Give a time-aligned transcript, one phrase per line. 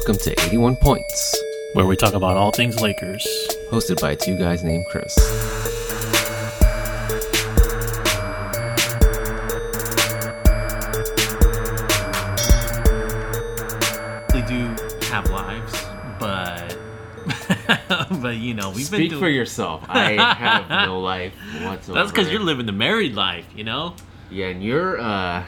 [0.00, 1.36] welcome to 81 Points,
[1.74, 3.22] where we talk about all things Lakers.
[3.70, 5.14] hosted by two guys named Chris.
[14.32, 14.74] We do
[15.10, 15.72] have lives,
[16.18, 16.78] but
[18.22, 19.20] but you know we've been Speak doing.
[19.20, 19.84] for yourself.
[19.88, 22.00] I have no life whatsoever.
[22.00, 23.96] That's because you're living the married life, you know.
[24.30, 24.98] Yeah, and you're.
[25.00, 25.44] uh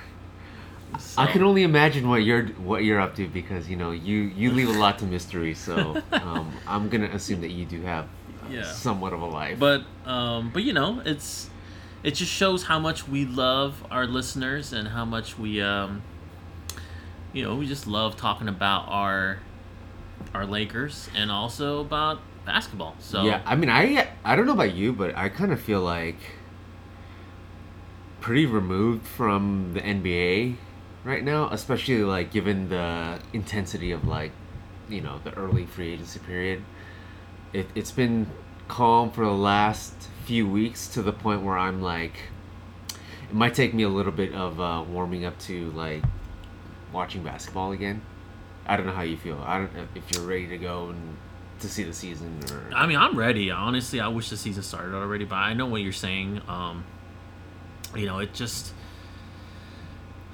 [1.12, 4.32] So, I can only imagine what you're what you're up to because you know you
[4.34, 5.52] you leave a lot to mystery.
[5.52, 8.06] So um, I'm gonna assume that you do have
[8.42, 8.62] uh, Yeah.
[8.62, 9.58] somewhat of a life.
[9.58, 11.50] But um, but you know, it's
[12.02, 16.00] it just shows how much we love our listeners and how much we um,
[17.34, 19.40] you know, we just love talking about our
[20.32, 22.96] our Lakers and also about basketball.
[23.00, 25.82] So yeah, I mean, I I don't know about you, but I kind of feel
[25.82, 26.16] like
[28.22, 30.56] pretty removed from the NBA
[31.04, 34.32] right now, especially like given the intensity of like
[34.88, 36.62] you know the early free agency period.
[37.52, 38.26] It it's been
[38.68, 39.94] calm for the last
[40.24, 42.14] few weeks to the point where I'm like,
[43.28, 46.02] it might take me a little bit of uh, warming up to like
[46.92, 48.02] watching basketball again.
[48.66, 49.42] I don't know how you feel.
[49.44, 51.16] I don't know if you're ready to go and
[51.60, 52.74] to see the season or.
[52.74, 53.50] I mean, I'm ready.
[53.50, 56.40] Honestly, I wish the season started already, but I know what you're saying.
[56.48, 56.84] Um,
[57.96, 58.72] you know, it just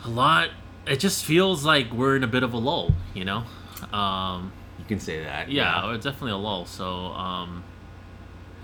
[0.05, 0.51] a lot.
[0.87, 2.95] It just feels like we're in a bit of a lull.
[3.15, 3.45] You know,
[3.93, 5.51] um, You can say that.
[5.51, 6.65] yeah, it's definitely a lull.
[6.67, 7.63] So, um,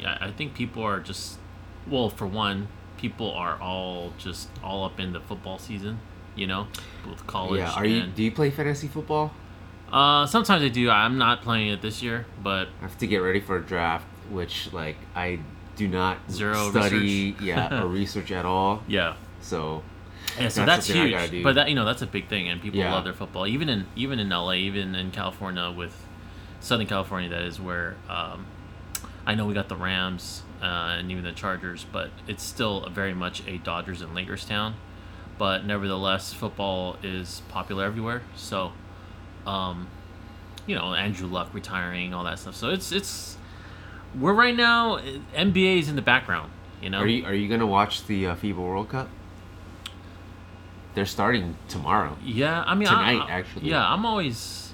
[0.01, 1.39] yeah, I think people are just,
[1.87, 5.99] well, for one, people are all just all up in the football season.
[6.37, 6.67] You know,
[7.09, 7.61] with college.
[7.61, 7.71] Yeah.
[7.75, 8.07] Are you?
[8.07, 9.33] Do you play fantasy football?
[9.93, 10.91] Uh, sometimes I do.
[10.91, 14.07] I'm not playing it this year, but I have to get ready for a draft,
[14.31, 15.39] which like I
[15.77, 16.97] do not Zero study,
[17.35, 17.43] research.
[17.43, 18.83] yeah, or research at all.
[18.89, 19.15] yeah.
[19.43, 19.85] So
[20.39, 21.45] Yeah, so That's that's, the thing I gotta huge.
[21.45, 22.93] But that you know that's a big thing, and people Yeah.
[22.93, 23.47] love their football.
[23.47, 25.95] Even in even in LA, even in California, with
[26.61, 28.47] Southern California, that is where um,
[29.27, 33.15] I know we got the Rams uh, and even the Chargers, but it's still very
[33.15, 34.75] much a Dodgers and Lakers town.
[35.39, 38.23] But nevertheless, football is popular everywhere.
[38.37, 38.73] So,
[39.47, 39.89] um,
[40.67, 42.55] you know, Andrew Luck retiring, all that stuff.
[42.55, 43.37] So it's it's
[44.19, 44.99] we're right now
[45.35, 46.51] NBA is in the background.
[46.81, 49.09] You know, are you are you gonna watch the uh, FIBA World Cup?
[50.95, 52.17] They're starting tomorrow.
[52.25, 53.69] Yeah, I mean, Tonight, I, I- actually.
[53.69, 54.73] Yeah, I'm always.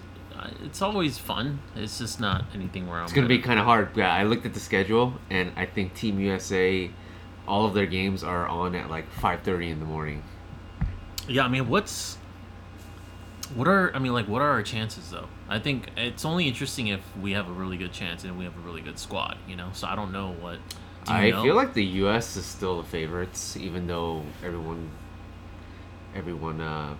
[0.64, 1.60] It's always fun.
[1.76, 3.04] It's just not anything where I'm.
[3.04, 3.90] It's gonna be kind of hard.
[3.96, 6.90] Yeah, I looked at the schedule, and I think Team USA,
[7.46, 10.22] all of their games are on at like five thirty in the morning.
[11.28, 12.16] Yeah, I mean, what's.
[13.54, 15.28] What are I mean, like, what are our chances though?
[15.48, 18.56] I think it's only interesting if we have a really good chance and we have
[18.56, 19.70] a really good squad, you know.
[19.72, 20.58] So I don't know what.
[21.06, 21.42] I know?
[21.42, 22.36] feel like the U.S.
[22.36, 24.90] is still the favorites, even though everyone,
[26.14, 26.94] everyone uh,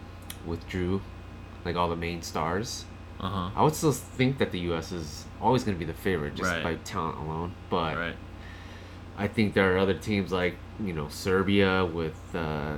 [0.46, 1.00] withdrew,
[1.64, 2.84] like all the main stars.
[3.20, 3.50] Uh huh.
[3.54, 4.92] I would still think that the U.S.
[4.92, 6.62] is always going to be the favorite just Right.
[6.64, 7.52] by talent alone.
[7.68, 8.16] But Right.
[9.18, 12.76] I think there are other teams like you know Serbia with uh,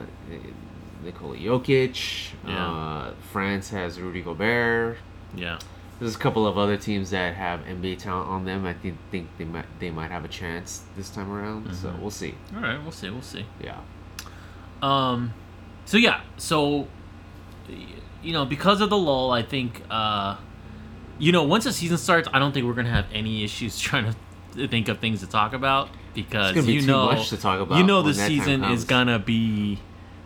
[1.05, 2.33] Nikola Jokic.
[2.47, 2.67] Yeah.
[2.71, 4.99] Uh, France has Rudy Gobert.
[5.37, 5.59] Yeah.
[6.01, 8.67] There's a couple of other teams that have NBA talent on them.
[8.67, 11.73] I think think they might they might have a chance this time around.
[11.77, 12.01] So Mhm.
[12.01, 12.35] we'll see.
[12.57, 12.83] All right.
[12.83, 13.11] We'll see.
[13.11, 13.45] We'll see.
[13.63, 13.79] Yeah.
[14.83, 15.33] Um,
[15.85, 16.89] so yeah, so
[18.23, 20.37] you know, because of the lull, I think uh,
[21.19, 24.15] you know, once the season starts, I don't think we're gonna have any issues trying
[24.55, 27.85] to think of things to talk about because be you know, to talk about you
[27.85, 29.79] know, the season is gonna be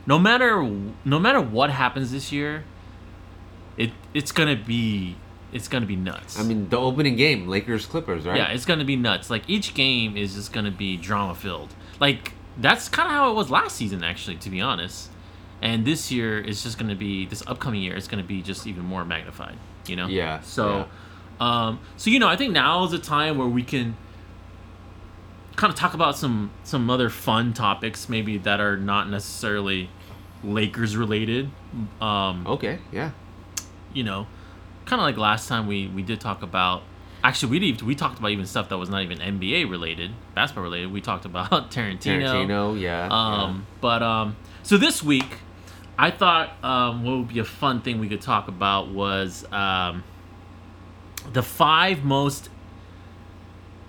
[0.07, 0.63] no matter
[1.05, 2.65] no matter what happens this year,
[3.77, 5.17] it it's gonna be
[5.53, 6.39] it's gonna be nuts.
[6.39, 8.37] I mean, the opening game, Lakers Clippers, right?
[8.37, 9.31] Yeah, it's gonna be nuts.
[9.31, 11.75] Like each game is just gonna be drama filled.
[12.01, 15.11] Like that's kind of how it was last season, actually, to be honest.
[15.63, 18.85] And this year is just gonna be this upcoming year is gonna be just even
[18.85, 19.57] more magnified.
[19.87, 20.07] You know.
[20.09, 20.87] Yeah, So,
[21.41, 23.97] um, so you know, I think now is a time where we can
[25.57, 29.89] kind of talk about some some other fun topics, maybe that are not necessarily
[30.45, 31.51] Lakers related.
[32.01, 32.79] Um, Okay.
[32.93, 33.11] Yeah.
[33.95, 34.27] you know,
[34.85, 36.83] kind of like last time we we did talk about.
[37.25, 40.93] Actually, we we talked about even stuff that was not even NBA related, basketball related.
[40.93, 42.23] We talked about Tarantino.
[42.23, 42.81] Tarantino.
[42.81, 43.09] Yeah.
[43.11, 45.39] Um, but um, so this week,
[45.99, 50.05] I thought um, what would be a fun thing we could talk about was um,
[51.33, 52.51] the five most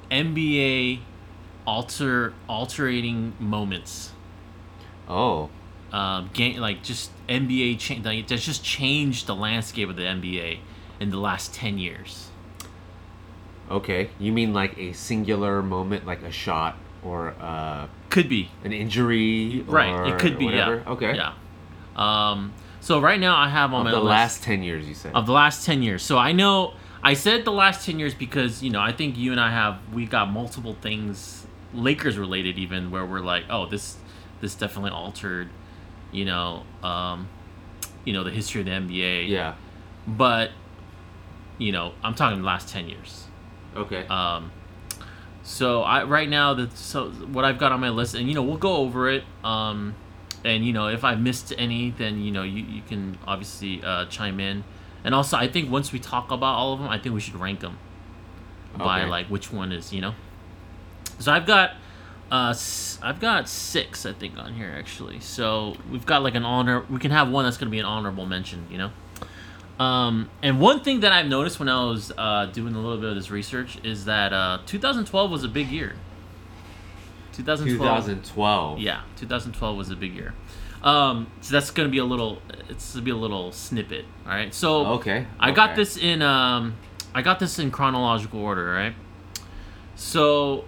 [0.09, 1.00] NBA
[1.65, 4.12] alter alterating moments.
[5.09, 5.50] Oh.
[5.92, 10.59] Um, game like just NBA change like, that's just changed the landscape of the NBA
[11.00, 12.30] in the last ten years.
[13.69, 14.09] Okay.
[14.18, 19.63] You mean like a singular moment, like a shot or uh, Could be an injury?
[19.68, 20.13] right.
[20.13, 20.77] It could be whatever?
[20.77, 20.92] yeah.
[20.92, 21.15] Okay.
[21.15, 21.33] Yeah.
[21.98, 24.94] Um, So right now I have on Of my the list last ten years, you
[24.96, 25.14] said.
[25.16, 26.04] of the last 10 years.
[26.04, 26.74] So I know
[27.04, 29.80] I said the last 10 years because, you know, I think you and I have
[29.94, 33.98] we got multiple things Lakers related even where we're like, "Oh, this
[34.42, 35.50] this definitely altered,
[36.12, 37.28] you know, um
[38.06, 39.56] you know, the history of the NBA." yeah.
[40.08, 40.52] But
[41.58, 43.26] you know, I'm talking the last 10 years.
[43.76, 44.06] Okay.
[44.08, 44.52] Um,
[45.44, 48.44] so I right now that so what I've got on my list, and you know
[48.44, 49.24] we'll go over it.
[49.44, 49.96] Um,
[50.48, 54.06] and you know if I missed any, then you know you, you can obviously uh,
[54.06, 54.64] chime in.
[55.04, 57.36] And also, I think once we talk about all of them, I think we should
[57.36, 57.78] rank them
[58.78, 60.14] by like which one is you know.
[61.20, 61.72] So I've got
[62.30, 62.54] uh
[63.02, 65.20] i've got six I think on here actually.
[65.20, 66.86] So we've got like an honor.
[66.90, 68.68] We can have one that's gonna be an honorable mention.
[68.70, 68.92] You know.
[69.84, 73.10] Um, and one thing that I've noticed when I was uh, doing a little bit
[73.10, 75.94] of this research is that uh, 2012 was a big year.
[77.38, 78.06] 2012.
[78.06, 78.80] 2012.
[78.80, 80.34] Yeah, 2012 was a big year.
[80.84, 82.42] Um, so that's gonna be a little.
[82.69, 84.06] It's gonna be a little snippet.
[84.25, 84.54] All right.
[84.54, 85.25] So Okay.
[85.39, 86.22] I got this in.
[86.22, 86.75] Um,
[87.13, 88.72] I got this in chronological order.
[88.72, 88.94] Right.
[89.95, 90.66] So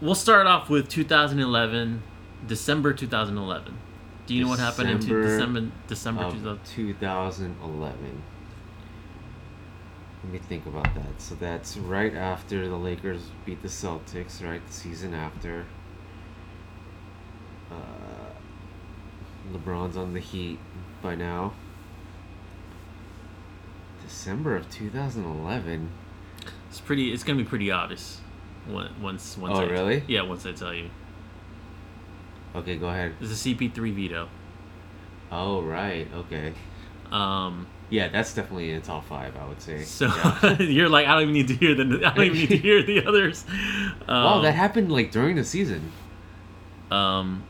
[0.00, 2.02] we'll start off with 2011,
[2.46, 3.76] December 2011.
[4.26, 8.22] Do you know what happened in two, December December December of 2011.
[10.24, 11.20] Let me think about that.
[11.20, 14.64] So that's right after the Lakers beat the Celtics, right?
[14.66, 15.66] The season after.
[17.70, 17.74] Uh,
[19.52, 20.58] LeBron's on the Heat
[21.02, 21.52] by now.
[24.04, 25.90] December of 2011.
[26.68, 27.12] It's pretty.
[27.12, 28.20] It's gonna be pretty obvious.
[28.68, 29.36] Once, once.
[29.56, 30.04] Oh, I, really?
[30.06, 30.22] Yeah.
[30.22, 30.90] Once I tell you,
[32.56, 33.14] Okay, go ahead.
[33.20, 34.28] It's a CP3 veto.
[35.30, 36.08] Oh, right.
[36.14, 36.54] Okay.
[37.12, 37.66] Um.
[37.88, 39.82] Yeah, that's definitely in the top five, I would say.
[39.82, 40.58] So Yeah.
[40.62, 42.02] you're like, I don't even need to hear the.
[42.04, 43.44] I don't even need to hear the others.
[44.08, 45.92] Um, wow, that happened like during the season.
[46.90, 47.44] Um.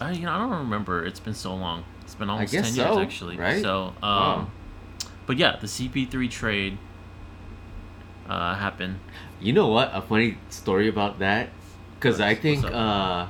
[0.00, 1.04] I you know I don't remember.
[1.04, 1.84] It's been so long.
[2.02, 3.36] It's been almost ten years actually.
[3.36, 3.62] right?
[3.62, 3.92] So um.
[4.02, 4.50] Wow.
[5.26, 6.78] But yeah, the CP3 trade.
[8.28, 8.98] Uh, happened.
[9.38, 9.90] You know what?
[9.92, 11.50] A funny story about that,
[11.98, 13.26] because I think uh,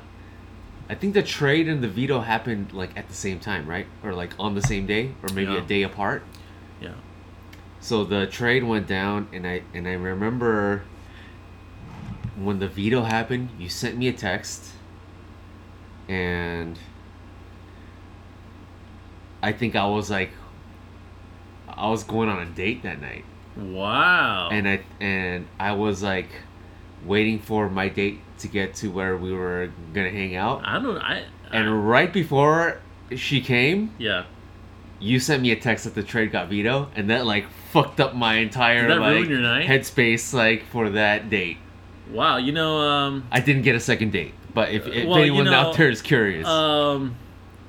[0.89, 3.87] I think the trade and the veto happened like at the same time, right?
[4.05, 5.59] Or like on the same day, or maybe Yeah.
[5.59, 6.23] a day apart.
[6.81, 6.93] Yeah.
[7.81, 10.85] So the trade went down, and I and I remember
[12.37, 13.51] when the veto happened.
[13.59, 14.74] You sent me a text,
[16.09, 16.79] and
[19.43, 20.31] I think I was like,
[21.69, 23.25] I was going on a date that night
[23.57, 24.49] Wow.
[24.51, 26.29] and I and I was like
[27.05, 30.63] waiting for my date to get to where we were gonna hang out.
[30.65, 30.97] I don't.
[30.99, 31.25] I.
[31.51, 32.81] I And right before
[33.15, 34.25] she came, yeah.
[34.99, 38.15] you sent me a text that the trade got vetoed, and that like fucked up
[38.15, 39.69] my entire Did that ruin like your night?
[39.69, 41.59] headspace like for that date.
[42.11, 42.39] Wow.
[42.39, 42.79] You know.
[42.79, 43.27] Um.
[43.31, 45.89] I didn't get a second date, but if, if Well, you anyone know, out there
[45.91, 47.17] is curious, Um,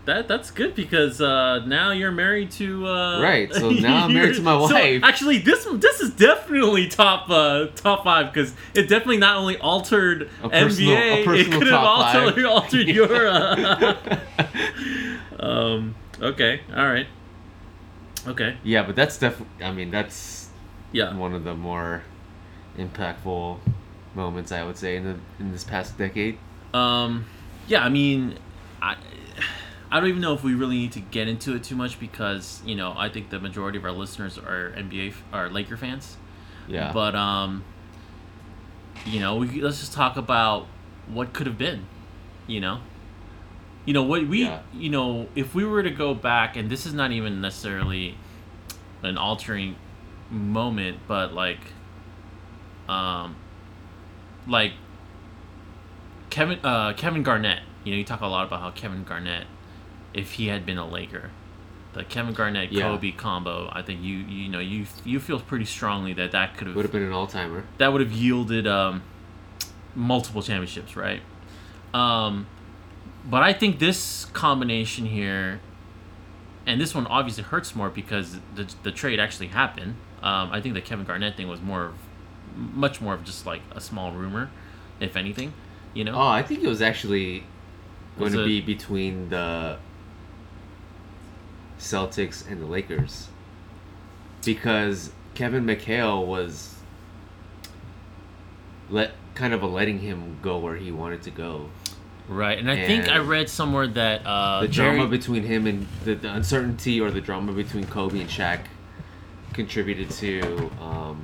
[0.05, 4.35] that that's good because uh, now you're married to uh, Right, so now I'm married
[4.35, 5.01] to my so wife.
[5.03, 10.29] actually, this this is definitely top uh, top five because it definitely not only altered
[10.43, 12.23] A personal- a NBA, it could have top five.
[12.27, 13.27] altered altered your.
[13.27, 13.95] Uh,
[15.39, 15.95] um.
[16.21, 16.61] Okay.
[16.75, 17.07] All right.
[18.27, 18.57] Okay.
[18.63, 19.65] yeah, but that's definitely.
[19.65, 20.49] I mean, that's
[20.91, 21.15] Yeah.
[21.15, 22.03] one of the more
[22.77, 23.59] impactful
[24.15, 26.37] moments I would say in the in this past decade.
[26.75, 27.25] Um,
[27.67, 28.37] yeah, I mean,
[28.81, 28.95] I,
[29.89, 32.61] I don't even know if we really need to get into it too much because
[32.65, 36.17] you know I think the majority of our listeners are NBA are Laker fans.
[36.67, 36.91] Yeah.
[36.91, 37.63] But um,
[39.05, 40.67] you know, we, let's just talk about
[41.07, 41.85] what could have been.
[42.47, 42.79] You know.
[43.85, 44.61] You know what we Yeah.
[44.73, 48.17] you know if we were to go back and this is not even necessarily
[49.03, 49.75] an altering
[50.31, 51.59] moment but like
[52.89, 53.35] um
[54.47, 54.73] like
[56.35, 59.47] Kevin uh Kevin Garnett you know you talk a lot about how Kevin Garnett
[60.13, 61.31] if he had been a Laker
[61.93, 62.81] the Kevin Garnett Yeah.
[62.81, 66.67] Kobe combo I think you you know you you feel pretty strongly that that could
[66.67, 67.63] have would have have been an all timer.
[67.77, 69.01] that would have yielded um,
[69.95, 71.21] multiple championships, right?
[71.93, 72.47] Um,
[73.29, 75.61] but I think this combination here,
[76.67, 79.95] and this one obviously hurts more because the, the trade actually happened.
[80.21, 81.95] Um, I think the Kevin Garnett thing was more of,
[82.57, 84.49] much more of just like a small rumor,
[84.99, 85.53] if anything,
[85.95, 86.13] you know.
[86.13, 87.39] Oh, I think it was actually
[88.19, 89.77] going Was to it- be between the
[91.79, 93.27] Celtics and the Lakers
[94.45, 96.75] because Kevin McHale was
[98.89, 101.69] let kind of a letting him go where he wanted to go.
[102.27, 105.85] Right, and I think I read somewhere that uh, the Jerry- drama between him and
[106.05, 108.61] the, the uncertainty or the drama between Kobe and Shaq
[109.53, 111.23] contributed to um,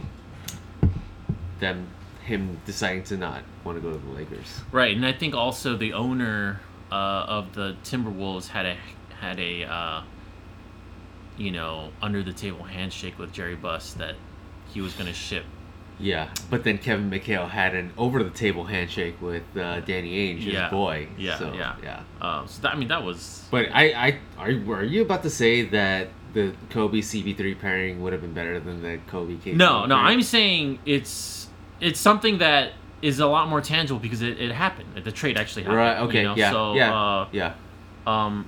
[1.60, 1.88] them
[2.24, 4.62] him deciding to not want to go to the Lakers.
[4.72, 6.62] Right, and I think also the owner
[6.92, 6.96] uh,
[7.28, 8.78] of the Timberwolves had a
[9.20, 10.02] had a uh,
[11.38, 14.16] you know under the table handshake with Jerry Buss that
[14.74, 15.46] he was gonna ship.
[16.00, 20.44] Yeah, but then Kevin McHale had an over the table handshake with uh, Danny Ainge,
[20.44, 20.70] his Yeah.
[20.70, 21.08] boy.
[21.16, 21.76] Yeah, so, yeah.
[21.84, 22.02] yeah.
[22.20, 25.30] Um, so that, I mean that was But I, I are, are you about to
[25.30, 29.96] say that the Kobe CP3 pairing would have been better than the Kobe no no.
[29.96, 30.12] pairing?
[30.12, 31.41] I'm saying it's
[31.82, 32.72] it's something that
[33.02, 35.04] is a lot more tangible because it, it happened.
[35.04, 35.78] The trade actually happened.
[35.78, 35.98] right.
[36.02, 36.18] Okay.
[36.20, 36.36] You know?
[36.36, 36.52] yeah.
[36.52, 36.94] So, yeah.
[36.96, 37.54] Uh, yeah.
[38.08, 38.48] um,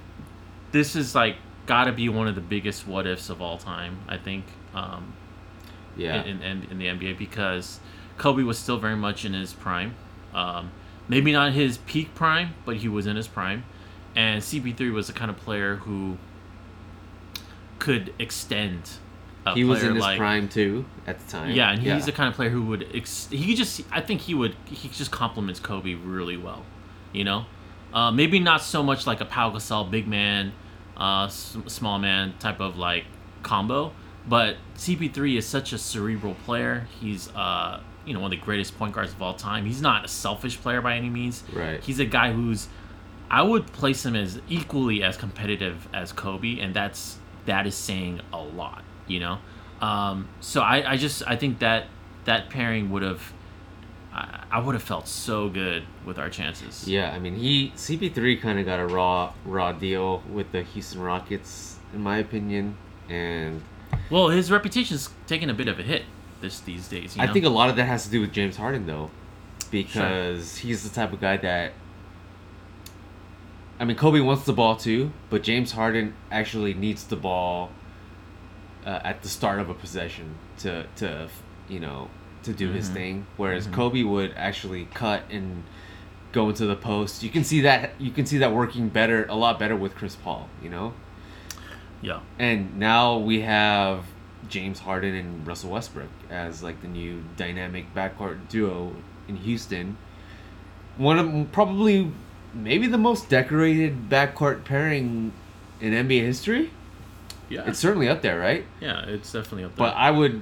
[0.72, 1.36] this is like
[1.66, 3.98] got to be one of the biggest what ifs of all time.
[4.08, 4.46] I think.
[4.74, 5.14] Um,
[5.96, 6.24] Yeah.
[6.24, 7.80] in, in, in the NBA because
[8.18, 9.96] Kobe was still very much in his prime.
[10.34, 10.72] Um,
[11.08, 13.64] maybe not his peak prime, but he was in his prime.
[14.16, 16.18] And CP3 was the kind of player who
[17.80, 18.92] could extend.
[19.54, 21.52] He was in his like, prime too at the time.
[21.52, 22.88] Yeah, and he's the kind of player who would.
[22.94, 23.82] Ex- he just.
[23.92, 24.56] I think he would.
[24.66, 26.64] He just complements Kobe really well.
[27.12, 27.46] You know,
[27.94, 30.54] uh, maybe not so much like a Pau Gasol big man,
[30.98, 33.06] uh, s- small man type of like
[33.44, 33.92] combo,
[34.28, 36.88] but CP3 is such a cerebral player.
[37.02, 39.66] He's uh, you know, one of the greatest point guards of all time.
[39.66, 41.44] He's not a selfish player by any means.
[41.54, 41.82] Right.
[41.84, 42.68] He's a guy who's.
[43.30, 48.22] I would place him as equally as competitive as Kobe, and that's that is saying
[48.32, 49.40] a lot, you know.
[49.82, 51.88] Um, so I, I just I think that
[52.26, 53.34] that pairing would have
[54.14, 56.88] I, I would have felt so good with our chances.
[56.88, 61.02] Yeah, I mean, he CP3 kind of got a raw raw deal with the Houston
[61.02, 62.78] Rockets, in my opinion,
[63.10, 63.62] and
[64.10, 66.04] Well, his reputation's taken a bit of a hit
[66.42, 67.18] this these days.
[67.18, 69.10] You I think a lot of that has to do with James Harden, though,
[69.72, 71.74] because he's the type of guy that.
[73.80, 77.72] I mean, Kobe wants the ball too, but James Harden actually needs the ball
[78.86, 81.28] uh, at the start of a possession to to
[81.70, 82.10] you know
[82.44, 82.94] to do his Mhm.
[82.94, 83.26] thing.
[83.38, 83.74] Whereas Mhm.
[83.74, 85.64] Kobe would actually cut and
[86.34, 87.24] go into the post.
[87.24, 90.16] You can see that you can see that working better, a lot better with Chris
[90.16, 90.50] Paul.
[90.62, 90.94] You know.
[92.02, 92.20] yeah.
[92.38, 94.04] And now we have
[94.50, 98.92] James Harden and Russell Westbrook as like the new dynamic backcourt duo
[99.30, 99.96] in Houston.
[100.98, 102.12] One of probably
[102.54, 105.32] maybe the most decorated backcourt pairing
[105.80, 106.72] in NBA history.
[107.50, 107.64] Yeah.
[107.68, 108.66] It's certainly up there, right?
[108.82, 109.88] yeah, it's definitely up there.
[109.88, 110.42] But I would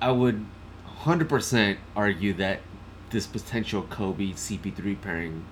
[0.00, 0.44] I would
[1.04, 2.60] 100% argue that
[3.10, 5.44] this potential Kobe CP3 pairing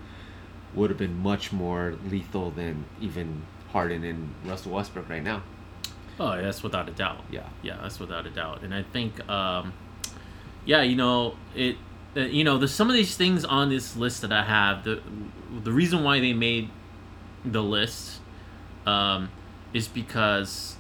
[0.75, 5.43] would have been much more lethal than even Harden and Russell Westbrook right now.
[6.21, 7.25] oh, that's without a doubt.
[7.31, 7.47] Yeah.
[7.63, 8.63] Yeah, that's without a doubt.
[8.63, 9.73] And I think, um,
[10.65, 11.77] yeah, you know, it,
[12.17, 14.85] uh, you know, there's some of these things on this list that I have.
[14.85, 15.01] The
[15.63, 16.71] the reason why they made
[17.45, 18.21] the list
[18.87, 19.31] um,
[19.73, 20.77] is because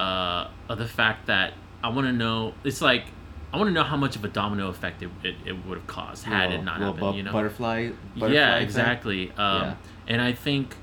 [0.00, 2.54] uh, of the fact that I want to know.
[2.64, 3.04] It's like
[3.52, 5.86] I want to know how much of a domino effect it, it, it would have
[5.86, 7.00] caused had Little- it not happened.
[7.00, 9.30] bu- you know, butterfly, butterfly yeah, exactly.
[9.32, 9.74] Um, Yeah.
[10.08, 10.76] And I think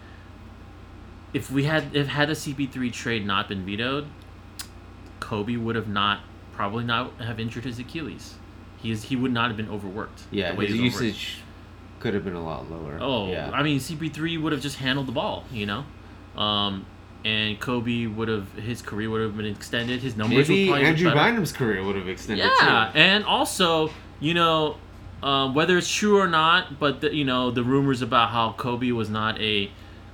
[1.34, 4.05] if we had if had a CP3 trade not been vetoed,
[5.20, 6.20] Kobe would have not
[6.53, 8.36] probably not have injured his Achilles.
[8.77, 10.24] He is he would not have been overworked.
[10.32, 10.93] Yeah, the his was overworked.
[11.03, 11.38] usage
[12.00, 12.98] could have been a lot lower.
[13.01, 13.50] Oh, yeah.
[13.53, 15.86] I mean CP3 would have just handled the ball, you know,
[16.39, 16.86] um,
[17.25, 20.01] and Kobe would have his career would have been extended.
[20.01, 21.12] His numbers Maybe would probably Andrew.
[21.12, 23.00] Bynum's career would have extended Yeah, too.
[23.00, 23.89] and also,
[24.20, 24.77] you know,
[25.22, 28.92] um, whether it's true or not, but the, you know, the rumors about how Kobe
[28.92, 29.72] was not a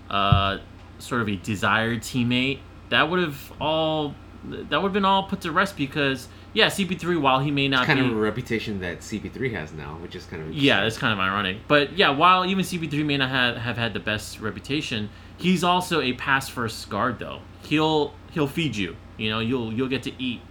[0.09, 0.59] uh,
[0.99, 4.13] sort of a desired teammate that would have all
[4.43, 7.85] that would have been all put to rest because yeah, CP3 while he may not
[7.85, 10.83] have Kind be of a reputation that CP3 has now, which is kind of yeah,
[10.85, 11.57] it's kind of ironic.
[11.67, 16.01] But yeah, while even CP3 may not have, have had the best reputation, he's also
[16.01, 17.39] a pass first guard though.
[17.63, 18.95] He'll he'll feed you.
[19.17, 20.41] You know, you'll you'll get to eat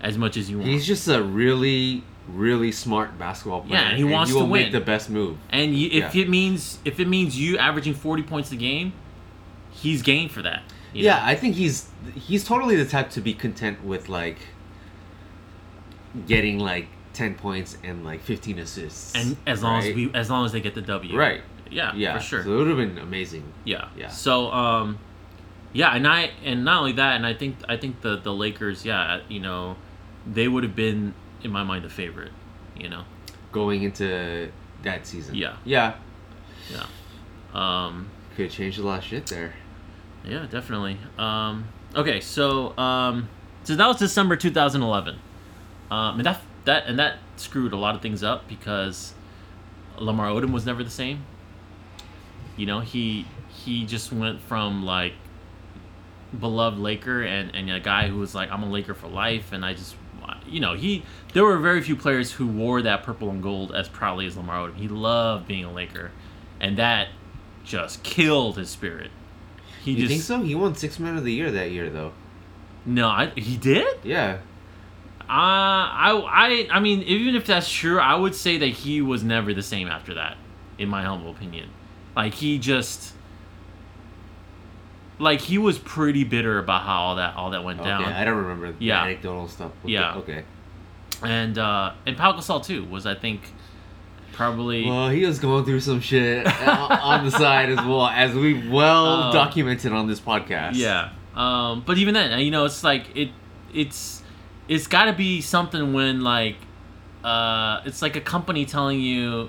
[0.00, 0.68] as much as you want.
[0.70, 3.80] He's just a really, really smart basketball player.
[3.80, 4.72] Yeah, and he wants you will to make win.
[4.72, 5.38] the best move.
[5.50, 6.22] And you, if Yeah.
[6.22, 8.92] it means if it means you averaging forty points a game,
[9.70, 10.62] he's game for that.
[10.92, 11.22] Yeah, know?
[11.24, 14.38] I think he's he's totally the type to be content with like
[16.26, 19.14] getting like ten points and like fifteen assists.
[19.14, 21.16] and as long as we as long as they get the W.
[21.18, 21.92] right, Yeah.
[21.94, 22.44] yeah, For sure.
[22.44, 23.44] So it would have been amazing.
[23.64, 23.88] yeah.
[23.96, 24.08] yeah.
[24.08, 24.98] So um,
[25.72, 28.84] yeah, and I and not only that, and I think I think the the Lakers,
[28.84, 29.76] yeah, you know,
[30.26, 32.32] they would have been in my mind the favorite.
[32.76, 33.04] You know.
[33.52, 34.50] Going into
[34.82, 35.34] that season.
[35.34, 35.56] Yeah.
[35.64, 35.94] yeah,
[36.70, 36.86] Yeah.
[37.54, 38.08] Um.
[38.36, 39.52] could change a lot of shit there.
[40.24, 40.96] Yeah, definitely.
[41.18, 43.28] Um, okay, so um,
[43.64, 45.18] so that was December 2011.
[45.92, 49.12] Um, and that that and that screwed a lot of things up because
[49.98, 51.26] Lamar Odom was never the same.
[52.56, 55.12] You know, he he just went from like
[56.38, 59.66] beloved Laker and and a guy who was like I'm a Laker for life, and
[59.66, 59.94] I just
[60.46, 63.86] you know he there were very few players who wore that purple and gold as
[63.90, 64.76] proudly as Lamar Odom.
[64.76, 66.10] He loved being a Laker,
[66.58, 67.08] and that
[67.64, 69.10] just killed his spirit.
[69.84, 70.40] He you just think so?
[70.42, 72.12] He won Six Man of the Year that year, though.
[72.86, 73.98] no, I, he did.
[74.02, 74.38] Yeah.
[75.32, 79.24] Uh, I, I, I mean, even if that's true, I would say that he was
[79.24, 80.36] never the same after that,
[80.78, 81.70] in my humble opinion.
[82.14, 83.14] Like he just,
[85.18, 88.04] like he was pretty bitter about how all that all that went Okay, down.
[88.04, 89.04] I don't remember the Yeah.
[89.04, 89.72] anecdotal stuff.
[89.82, 90.16] with Yeah.
[90.16, 90.44] okay.
[91.22, 93.40] and uh, and Pau Gasol too was I think
[94.32, 98.34] probably Well, he was going through some shit on on the side as well, as
[98.34, 100.72] we well Um, documented on this podcast.
[100.74, 101.10] yeah.
[101.34, 103.30] Um, but even then, you know, it's like it,
[103.72, 104.21] it's,
[104.68, 106.56] it's got to be something when like,
[107.24, 109.48] uh, it's like a company telling you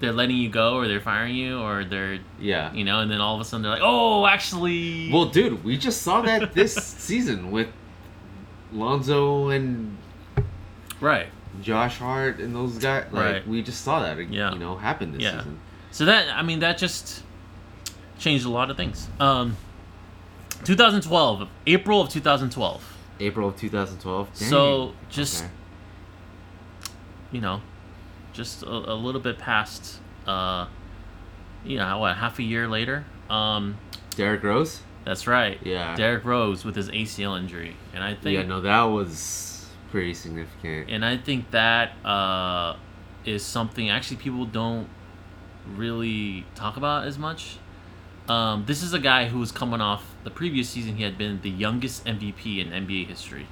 [0.00, 2.72] they're letting you go or they're firing you or they're Yeah.
[2.72, 5.76] you know, and then all of a sudden they're like, oh, actually, Well, dude, we
[5.76, 7.68] just saw that this season with
[8.72, 9.96] Lonzo and
[11.00, 11.26] right.
[11.60, 13.06] Josh Hart and those guys.
[13.12, 13.48] Like, Right.
[13.48, 14.52] we just saw that, Yeah.
[14.52, 15.38] you know, happen this Yeah.
[15.38, 15.58] season.
[15.90, 17.22] So that I mean that just
[18.18, 19.08] changed a lot of things.
[19.18, 19.56] Um,
[20.64, 22.82] 2012, April of 2012.
[23.20, 24.26] April of 2012.
[24.38, 24.48] Dang.
[24.48, 25.52] So just Okay.
[27.32, 27.60] you know,
[28.32, 30.66] just a, a little bit past, uh,
[31.64, 33.04] you know, what half a year later.
[33.28, 33.76] Um,
[34.16, 34.82] Derrick Rose?
[35.04, 35.58] that's right.
[35.64, 35.94] Yeah.
[35.96, 40.88] Derrick Rose with his ACL injury, and I think Yeah, no, that was pretty significant.
[40.90, 42.76] and I think that uh,
[43.24, 44.88] is something actually people don't
[45.76, 47.58] really talk about as much.
[48.30, 50.96] Um, this is a guy who was coming off the previous season.
[50.96, 53.46] He had been the youngest MVP in NBA history.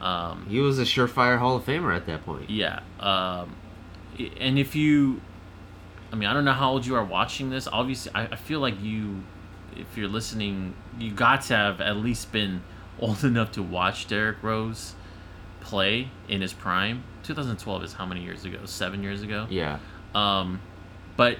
[0.00, 2.48] Um, He was a surefire Hall of Famer at that point.
[2.48, 3.54] yeah, um,
[4.38, 5.20] and if you,
[6.10, 7.68] I mean, I don't know how old you are watching this.
[7.70, 9.22] Obviously, I, I feel like you,
[9.76, 12.62] if you're listening, you got to have at least been
[12.98, 14.94] old enough to watch Derrick Rose
[15.60, 17.04] play in his prime.
[17.24, 18.58] 2012 is how many years ago?
[18.64, 19.46] Seven years ago.
[19.50, 19.78] Yeah.
[20.14, 20.60] Um,
[21.16, 21.36] but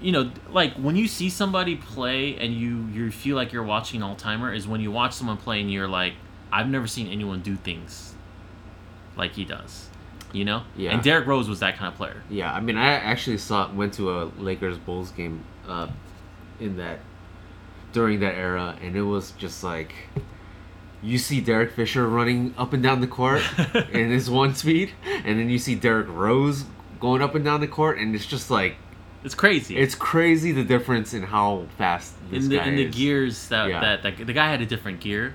[0.00, 4.02] you know, like when you see somebody play and you you feel like you're watching
[4.02, 6.14] an all timer is when you watch someone play and you're like,
[6.52, 8.14] I've never seen anyone do things
[9.16, 9.88] like he does.
[10.32, 10.62] You know?
[10.76, 10.92] Yeah.
[10.92, 12.22] And Derrick Rose was that kind of player.
[12.28, 15.88] Yeah, I mean, I actually saw went to a Lakers Bulls game uh,
[16.60, 17.00] in that
[17.92, 19.94] during that era, and it was just like
[21.02, 23.42] you see Derek Fisher running up and down the court
[23.92, 26.64] in his one speed, and then you see Derrick Rose
[27.00, 28.76] going up and down the court, and it's just like
[29.24, 29.76] It's crazy.
[29.76, 32.94] it's crazy the difference in how fast this in the guy in the is.
[32.94, 33.80] gears that, Yeah.
[33.80, 35.34] that that the guy had a different gear,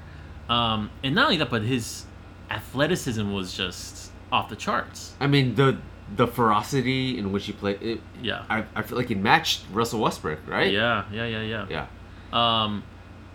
[0.49, 2.05] um, and not only that, but his
[2.49, 5.13] athleticism was just off the charts.
[5.19, 5.77] I mean the
[6.15, 7.81] the ferocity in which he played.
[7.81, 8.43] It, Yeah.
[8.49, 10.71] I, I feel like it matched Russell Westbrook, right?
[10.71, 11.65] Yeah, yeah, yeah, yeah.
[11.69, 11.85] Yeah.
[12.31, 12.83] Um,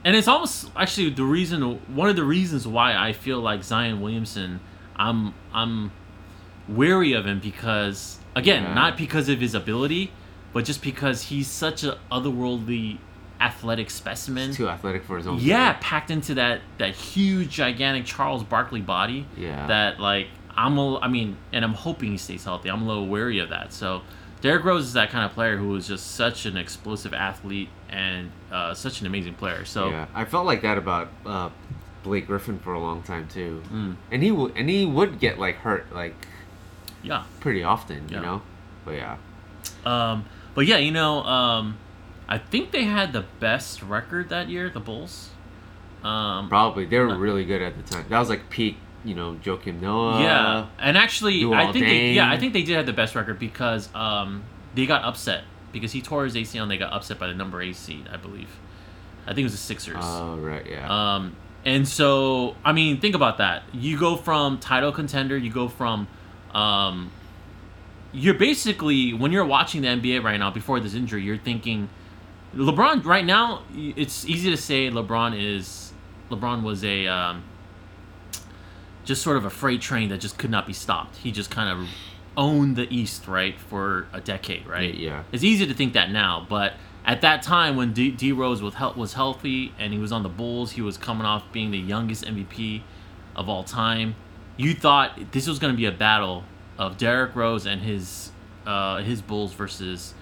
[0.05, 1.63] and it's almost actually the reason,
[1.95, 4.61] one of the reasons why I feel like Zion Williamson,
[4.97, 5.91] I'm I'm
[6.69, 8.75] wary of him because again, Yeah.
[8.75, 10.13] not because of his ability,
[10.53, 12.99] but just because he's such a otherworldly
[13.41, 14.49] athletic specimen.
[14.49, 15.39] He's too athletic for his own.
[15.41, 19.27] Yeah, packed into that that huge, gigantic Charles Barkley body.
[19.37, 19.67] Yeah.
[19.67, 22.69] That like I'm a, I mean, and I'm hoping he stays healthy.
[22.69, 23.73] I'm a little wary of that.
[23.73, 24.03] So,
[24.41, 28.33] Derrick Rose is that kind of player who is just such an explosive athlete and
[28.51, 29.65] uh, such an amazing player.
[29.65, 31.51] So, yeah, I felt like that about uh,
[32.03, 33.97] Blake Griffin for a long time too, Mm.
[34.11, 36.17] and he would and he would get like hurt like
[37.05, 37.23] yeah.
[37.39, 38.17] pretty often, Yeah.
[38.17, 38.43] you know.
[38.85, 39.17] But yeah,
[39.87, 40.25] Um,
[40.59, 41.79] but yeah, you know, um,
[42.29, 45.31] I think they had the best record that year, the Bulls.
[46.03, 48.07] Um, probably they were Uh, really good at the time.
[48.09, 50.21] That was like peak, you know, Joakim Noah.
[50.21, 53.15] yeah, and actually, Luol I think they, yeah, I think they did have the best
[53.15, 54.43] record because um,
[54.75, 57.63] they got upset because he tore his ACL and they got upset by the number
[57.63, 58.51] eight seed, I believe.
[59.27, 59.95] I think it was the Sixers.
[60.01, 60.89] Oh right, yeah.
[61.15, 63.63] Um, and so, I mean, think about that.
[63.73, 66.09] You go from title contender, you go from,
[66.53, 67.13] um,
[68.13, 71.89] you're basically when you're watching the NBA right now before this injury, you're thinking,
[72.55, 73.05] LeBron.
[73.05, 75.93] Right now, it's easy to say LeBron is,
[76.31, 77.45] LeBron was a, um,
[79.05, 81.17] just sort of a freight train that just could not be stopped.
[81.17, 81.89] He just kind of
[82.37, 84.95] owned the East, right, for a decade, right?
[84.95, 85.25] Yeah.
[85.33, 88.75] It's easy to think that now, but at that time when D, D Rose was
[88.75, 91.79] hel- was healthy and he was on the Bulls, he was coming off being the
[91.79, 92.83] youngest MVP
[93.35, 94.15] of all time.
[94.57, 96.45] You thought this was going to be a battle
[96.79, 98.31] of Derrick Rose and his
[98.67, 100.15] uh, his Bulls versus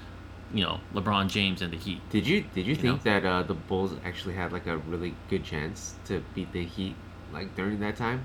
[0.55, 2.01] you know LeBron James and the Heat.
[2.11, 2.81] Did you did you know?
[2.97, 6.65] think that uh, the Bulls actually had like a really good chance to beat the
[6.65, 6.95] Heat
[7.33, 8.25] like during that time?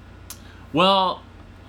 [0.74, 1.22] Well,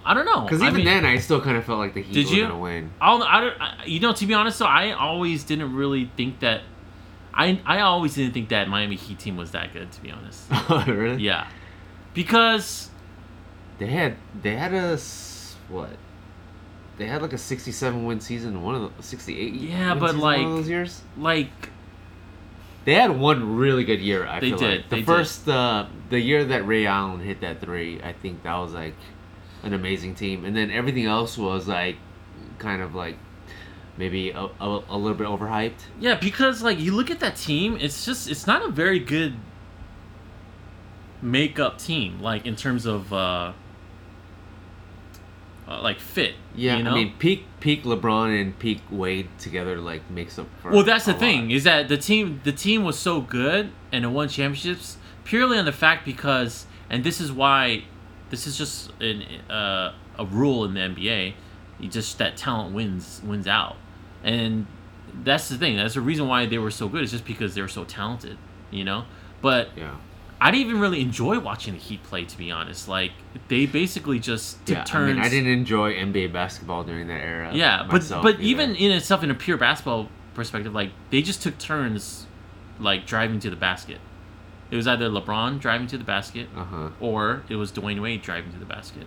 [0.04, 2.02] I don't know Because I even mean, then, I still kind of felt like the
[2.02, 2.42] Heat Did were you?
[2.42, 2.90] gonna win.
[3.00, 6.40] I'll, I don't, I, you know, to be honest, though, I always didn't really think
[6.40, 6.62] that.
[7.34, 9.90] I I always didn't think that Miami Heat team was that good.
[9.90, 10.50] To be honest,
[10.86, 11.22] really?
[11.22, 11.46] yeah,
[12.14, 12.90] because
[13.78, 14.98] They had they had a
[15.68, 15.90] what?
[16.98, 18.62] They had like a sixty-seven win season.
[18.62, 19.54] One of the sixty-eight.
[19.54, 21.02] Yeah, win but, like- one of those years.
[21.16, 21.48] like
[22.84, 24.26] they had one really good year.
[24.26, 25.06] I They feel did, like the they did.
[25.06, 28.94] first uh, the year that Ray Allen hit that three, I think that was like
[29.62, 31.96] an amazing team, and then everything else was like
[32.58, 33.16] kind of like
[33.96, 35.78] maybe a, a, a little bit overhyped.
[36.00, 39.34] Yeah, because like you look at that team, it's just it's not a very good
[41.20, 42.20] makeup team.
[42.20, 43.52] Like in terms of uh,
[45.68, 46.34] uh like fit.
[46.54, 46.92] Yeah, you know?
[46.92, 50.70] I mean peak peak LeBron and peak Wade together like makes up for.
[50.70, 54.08] Well, that's the thing is that the team the team was so good and it
[54.08, 57.84] won championships purely on the fact because and this is why
[58.30, 61.34] this is just an uh, a rule in the NBA.
[61.78, 63.76] You just that talent wins wins out,
[64.22, 64.66] and
[65.24, 65.76] that's the thing.
[65.76, 67.02] That's the reason why they were so good.
[67.02, 68.38] It's just because they were so talented,
[68.70, 69.04] you know.
[69.40, 69.96] But Yeah.
[70.42, 72.88] I didn't even really enjoy watching the Heat play, to be honest.
[72.88, 73.12] Like
[73.46, 75.14] they basically just took Yeah, I turns.
[75.14, 77.54] mean, I didn't enjoy NBA basketball during that era.
[77.54, 78.42] Yeah, but but either.
[78.42, 82.26] even in itself, in a pure basketball perspective, like they just took turns,
[82.80, 83.98] like driving to the basket.
[84.72, 86.88] It was either LeBron driving to the basket, uh huh.
[86.98, 89.06] or it was Dwyane Wade driving to the basket.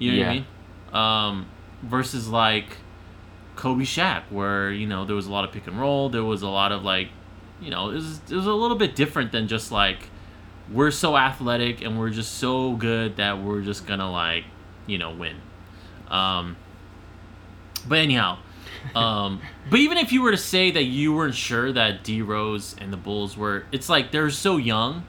[0.00, 0.46] You know what I mean?
[0.92, 1.46] Um,
[1.82, 2.78] versus like
[3.54, 6.08] Kobe Shaq, where you know there was a lot of pick and roll.
[6.08, 7.10] There was a lot of like,
[7.62, 10.10] you know, it was it was a little bit different than just like
[10.70, 14.44] we're so athletic and we're just so good that we're just gonna like
[14.86, 15.36] you know win.
[16.08, 16.56] Um,
[17.86, 18.38] but anyhow,
[18.94, 22.74] um, but even if you were to say that you weren't sure that D Rose
[22.78, 25.04] and the Bulls were, it's like they're so young.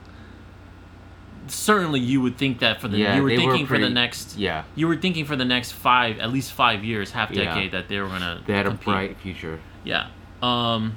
[1.46, 3.90] Certainly, you would think that for the Yeah, you were they were thinking for the
[3.90, 7.44] next Yeah, you were thinking for the next five at least five years, half Yeah.
[7.44, 9.60] decade that they were gonna they had a bright future.
[9.84, 10.06] Yeah.
[10.42, 10.96] Um.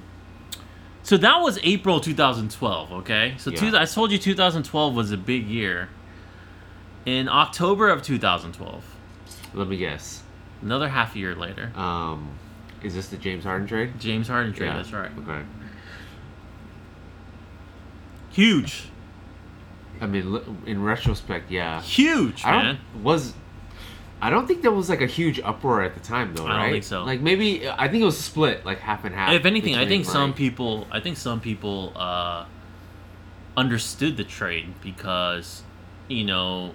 [1.08, 2.92] So that was April 2012.
[2.92, 3.36] Okay.
[3.38, 3.58] So Yeah.
[3.72, 5.88] two, I told you 2012 was a big year.
[7.06, 8.84] In October of 2012,
[9.54, 10.24] Let me guess.
[10.62, 12.32] another half a year later, Um,
[12.84, 13.98] is this the James Harden trade?
[14.02, 14.72] James Harden trade.
[14.76, 15.10] That's right.
[15.20, 15.44] Okay.
[18.32, 18.90] Huge,
[20.02, 21.82] I mean, in retrospect, yeah.
[21.82, 22.80] huge, I man.
[23.02, 23.34] was.
[24.22, 26.48] I don't think there was like a huge uproar at the time, though.
[26.48, 27.04] I don't think so.
[27.04, 29.32] Like maybe I think it was split, like half and half.
[29.34, 32.46] If anything, I between, think some like- people, I think some people uh,
[33.56, 35.62] understood the trade because,
[36.08, 36.74] you know,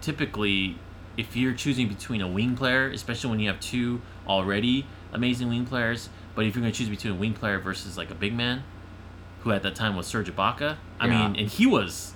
[0.00, 0.78] typically,
[1.16, 5.64] if you're choosing between a wing player, especially when you have two already amazing wing
[5.64, 8.34] players, but if you're going to choose between a wing player versus like a big
[8.34, 8.64] man,
[9.42, 11.28] who at that time was Serge Ibaka, I Yeah.
[11.28, 12.13] mean, and he was.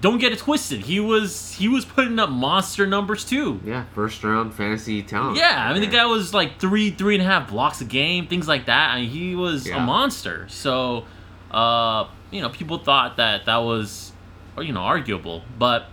[0.00, 0.80] Don't get it twisted.
[0.80, 3.60] He was he was putting up monster numbers too.
[3.62, 5.36] Yeah, first round fantasy talent.
[5.36, 8.26] Yeah, I mean the guy was like three, three and a half blocks a game,
[8.26, 8.92] things like that.
[8.92, 10.48] I mean, he was a monster.
[10.48, 11.04] So,
[11.50, 14.12] uh, you know, people thought that that was,
[14.58, 15.42] you know, arguable.
[15.58, 15.86] But,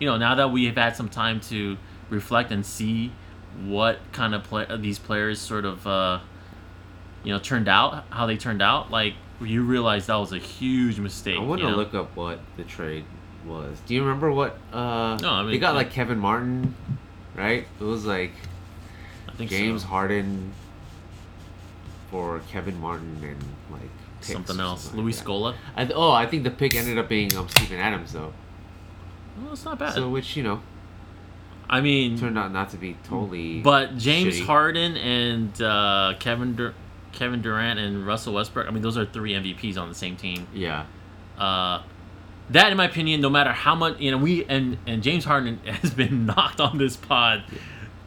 [0.00, 1.76] you know, now that we have had some time to
[2.08, 3.12] reflect and see
[3.64, 6.18] what kind of play these players sort of, uh,
[7.22, 10.98] you know, turned out, how they turned out, like you realize that was a huge
[10.98, 11.38] mistake.
[11.38, 11.78] I want you to know?
[11.78, 13.04] look up what the trade
[13.46, 13.78] was.
[13.86, 14.58] Do you remember what?
[14.72, 16.74] Uh, No, I mean- they got like Kevin Martin,
[17.36, 17.66] right?
[17.80, 18.32] It was like
[19.28, 19.88] I think James so.
[19.88, 20.52] Harden
[22.10, 24.82] for Kevin Martin and like something else.
[24.82, 25.26] something like Luis that.
[25.26, 25.54] Scola.
[25.76, 28.32] I th- oh, I think the pick ended up being um Steven Adams though.
[29.42, 29.94] Well, it's not bad.
[29.94, 30.60] So which you know
[31.68, 33.60] I mean, turned out not to be totally.
[33.60, 34.44] But James shitty.
[34.46, 36.74] Harden and uh, Kevin Dur-
[37.12, 38.66] Kevin Durant and Russell Westbrook.
[38.66, 40.48] I mean, those are three MVPs on the same team.
[40.52, 40.84] yeah,
[41.38, 41.82] Uh,
[42.50, 45.58] that, in my opinion, no matter how much you know, we and and James Harden
[45.64, 47.44] has been knocked on this pod.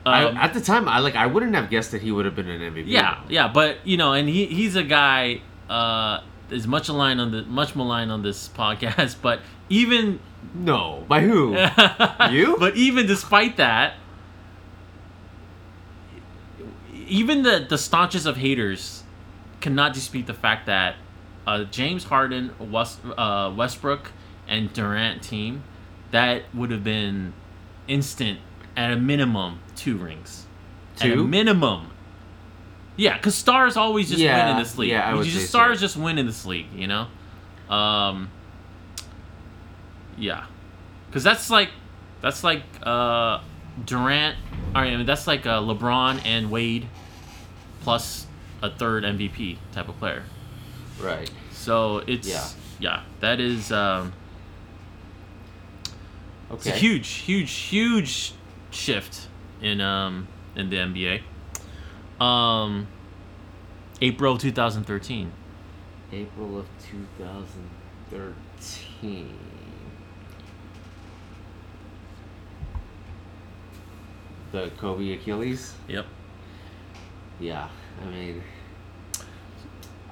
[0.06, 2.36] Um, I, at the time, I like I wouldn't have guessed that he would have
[2.36, 2.84] been an MVP.
[2.88, 7.32] yeah, yeah, but you know, and he he's a guy uh, is much aligned on
[7.32, 10.20] the much maligned on this podcast, but even
[10.54, 11.56] No, by who?
[12.32, 12.58] You?
[12.60, 13.94] But even despite that,
[17.08, 19.04] even the the staunchest of haters
[19.62, 20.96] cannot dispute the fact that
[21.48, 24.12] uh, James Harden, West, uh, Westbrook,
[24.54, 25.64] and Durant team
[26.12, 27.34] that would have been
[27.88, 28.40] instant
[28.78, 30.46] at a minimum two rings.
[31.02, 31.28] At a Two?
[31.28, 31.88] minimum.
[32.96, 34.90] Yeah, because stars always just win Yeah, in this league.
[34.92, 35.48] yeah, I You would just say so.
[35.50, 37.08] stars just win in this league, you know.
[37.70, 38.30] Um,
[40.18, 40.46] yeah,
[41.08, 41.70] because that's like
[42.22, 43.40] that's like uh,
[43.86, 44.38] Durant.
[44.76, 46.88] I mean, that's like uh, LeBron and Wade
[47.82, 48.28] plus
[48.62, 50.24] a third MVP type of player.
[51.02, 51.30] right.
[51.52, 52.46] So it's Yeah.
[52.80, 54.14] yeah, that is um,
[56.54, 58.34] it's a huge, huge, huge
[58.72, 59.28] shift
[59.62, 61.22] in um in the NBA.
[62.24, 62.88] Um,
[64.02, 65.32] April 2013.
[66.12, 69.38] April of 2013.
[74.52, 75.74] The Kobe Achilles.
[75.88, 76.06] Yep.
[77.40, 77.70] Yeah,
[78.02, 78.44] I mean,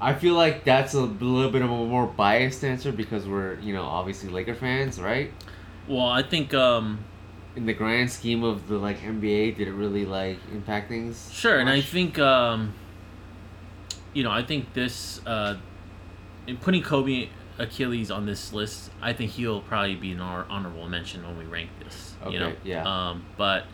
[0.02, 3.74] I feel like that's a little bit of a more biased answer because we're you
[3.74, 5.32] know obviously Laker fans, right?
[5.88, 7.04] Well, I think um,
[7.56, 11.30] In the grand scheme of the like NBA, did it really like impact things?
[11.32, 12.74] Sure, and I think um,
[14.14, 15.58] you know, I think this uh,
[16.48, 20.88] in putting Kobe Achilles on this list, I think he'll probably be an honor- honorable
[20.88, 22.16] mention when we rank this.
[22.30, 23.10] You know, Okay, yeah.
[23.10, 23.66] Um, but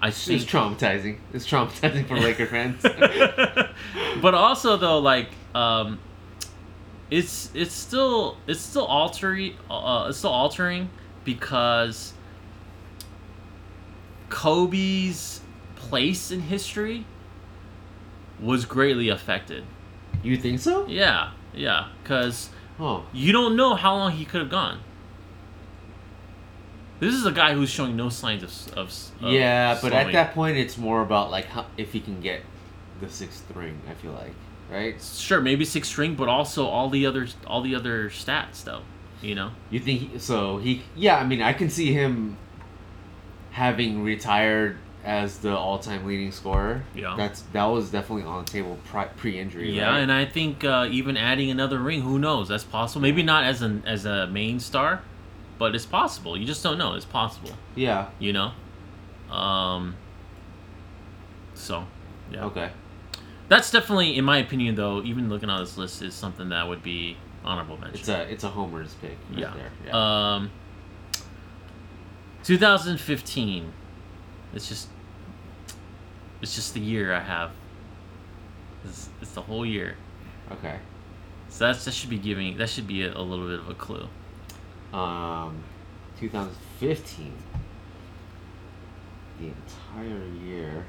[0.00, 1.18] I it's traumatizing.
[1.32, 2.82] It's traumatizing for Laker fans.
[4.22, 5.98] but also though, like, um,
[7.10, 10.90] it's it's still it's still altering uh, it's still altering
[11.24, 12.12] because
[14.28, 15.40] Kobe's
[15.76, 17.04] place in history
[18.40, 19.64] was greatly affected.
[20.22, 20.86] you think so?
[20.86, 24.80] Yeah, yeah, because Oh, you don't know how long he could have gone.
[27.00, 28.88] This is a guy who's showing no signs of, of,
[29.22, 32.42] of yeah, but at that point, it's more about like how, if he can get
[33.00, 33.80] the sixth ring.
[33.88, 34.32] I feel like,
[34.70, 35.00] right?
[35.00, 38.82] sure maybe sixth string, but also all the other all the other stats though.
[39.24, 40.58] You know, You think he, so?
[40.58, 41.16] He yeah.
[41.16, 42.36] I mean, I can see him
[43.52, 46.82] having retired as the all-time leading scorer.
[46.94, 47.14] Yeah.
[47.16, 48.78] that's that was definitely on the table
[49.16, 49.70] pre-injury.
[49.72, 49.98] yeah, right?
[49.98, 52.48] and I think uh, even adding another ring, who knows?
[52.48, 53.02] That's possible.
[53.02, 55.02] Maybe not as an as a main star,
[55.58, 56.36] but it's possible.
[56.36, 56.94] You just don't know.
[56.94, 57.52] It's possible.
[57.74, 58.08] yeah.
[58.18, 58.52] You know,
[59.34, 59.96] um.
[61.54, 61.86] So,
[62.32, 62.44] yeah.
[62.46, 62.70] Okay.
[63.48, 65.02] That's definitely, in my opinion, though.
[65.02, 68.00] Even looking on this list is something that would be honorable mention.
[68.00, 69.16] It's a it's a homer's pick.
[69.30, 69.54] Right yeah.
[69.86, 70.34] Yeah.
[70.36, 70.50] Um.
[72.44, 73.72] 2015.
[74.54, 74.88] It's just.
[76.42, 77.52] It's just the year I have.
[78.84, 79.96] It's, it's the whole year.
[80.52, 80.78] okay.
[81.48, 83.74] So that's that should be giving that should be a, a little bit of a
[83.74, 84.08] clue.
[84.92, 85.62] Um,
[86.18, 87.32] 2015.
[89.40, 90.84] The entire year.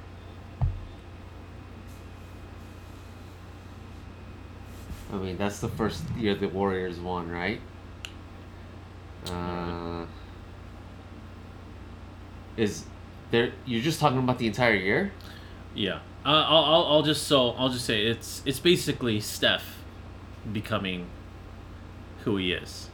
[5.12, 7.62] I mean, that's the first year the Warriors won, right?
[9.30, 10.06] Uh,
[12.58, 12.86] is
[13.32, 13.52] there?
[13.66, 15.12] You're just talking about the entire year?
[15.74, 16.00] Yeah.
[16.26, 19.84] Uh, I'll, I'll I'll just so I'll just say it's it's basically Steph
[20.52, 21.08] becoming
[22.24, 22.90] who he is.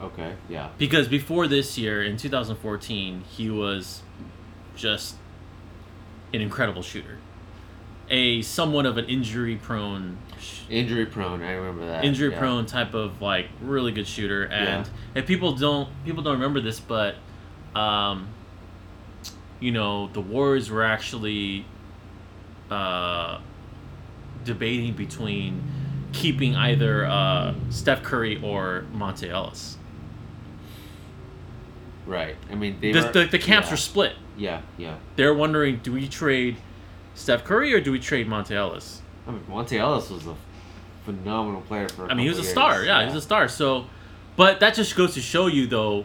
[0.00, 0.34] Okay.
[0.48, 0.70] Yeah.
[0.78, 4.02] Because before this year, in 2014, he was
[4.74, 5.16] just
[6.32, 7.18] an incredible shooter.
[8.14, 10.18] A somewhat of an injury prone,
[10.68, 11.42] Injury prone.
[11.42, 12.04] I remember that.
[12.04, 12.38] injury yeah.
[12.38, 14.44] prone type of like really good shooter.
[14.44, 17.14] And if people don't people don't remember this, but
[17.74, 18.28] um,
[19.60, 21.64] you know the Warriors were actually
[22.70, 23.40] uh,
[24.44, 25.62] debating between
[26.12, 29.78] keeping either uh, Steph Curry or Monta Ellis.
[32.04, 32.36] Right.
[32.50, 33.72] I mean, they The, were, the, the camps yeah.
[33.72, 34.12] were split.
[34.36, 34.60] Yeah.
[34.76, 34.96] Yeah.
[35.16, 36.56] They're wondering, do we trade
[37.14, 39.02] Steph Curry or do we trade Monta Ellis?
[39.26, 40.34] I mean, Monta Ellis was a
[41.04, 42.06] phenomenal player for.
[42.06, 42.84] I I mean, he was a star.
[42.84, 43.48] Yeah, he was a star.
[43.48, 43.86] So,
[44.36, 46.04] but that just goes to show you, though,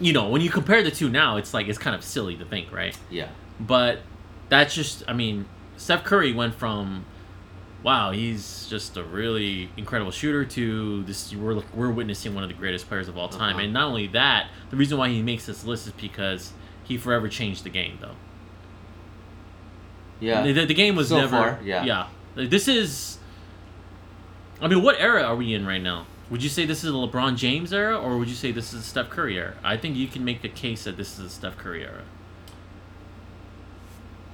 [0.00, 2.44] you know, when you compare the two now, it's like it's kind of silly to
[2.44, 2.96] think, right?
[3.10, 3.28] Yeah.
[3.58, 4.00] But
[4.48, 7.04] that's just, I mean, Steph Curry went from,
[7.82, 11.34] wow, he's just a really incredible shooter to this.
[11.34, 13.64] We're we're witnessing one of the greatest players of all time, Uh-huh.
[13.64, 16.52] and not only that, the reason why he makes this list is because
[16.84, 18.14] he forever changed the game, though.
[20.20, 20.42] Yeah.
[20.42, 21.30] The, the game was So never.
[21.30, 21.84] far, yeah.
[21.84, 22.06] Yeah.
[22.34, 23.18] Like, this is.
[24.60, 26.06] I mean, what era are we in right now?
[26.30, 28.80] Would you say this is a LeBron James era, or would you say this is
[28.80, 29.54] a Steph Curry era?
[29.62, 32.02] I think you can make the case that this is a Steph Curry era.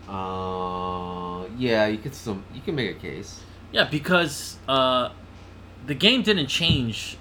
[0.09, 3.41] Uh, yeah, you could some you can make a case.
[3.73, 5.11] Yeah, because uh,
[5.87, 7.17] the game didn't change.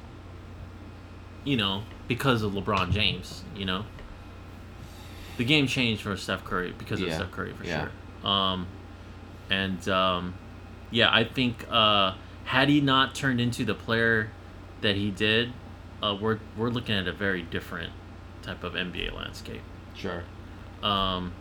[1.43, 3.43] You know, because of LeBron James.
[3.55, 3.85] You know,
[5.37, 7.81] the game changed for Steph Curry because of Yeah, Steph Curry for yeah.
[7.83, 7.91] sure.
[8.23, 8.67] Um,
[9.49, 10.33] and um,
[10.91, 12.13] yeah, I think uh,
[12.45, 14.29] had he not turned into the player
[14.81, 15.53] that he did,
[16.01, 17.91] uh, we're we're looking at a very different
[18.41, 19.61] type of NBA landscape.
[19.95, 20.23] Sure.
[20.81, 21.33] Um,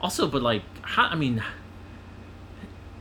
[0.00, 1.04] also, but like, how?
[1.06, 1.42] I mean,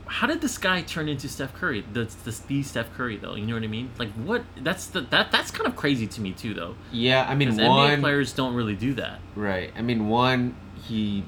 [0.06, 1.84] how did this guy turn into Steph Curry?
[1.94, 3.92] The the, the Steph Curry though, you know what I mean?
[3.98, 4.44] Like, what?
[4.62, 6.76] That's the that that's kind of crazy to me too, though.
[6.92, 9.20] Yeah, I mean Because NBA players don't really do that.
[9.36, 9.72] right.
[9.76, 11.24] I mean one he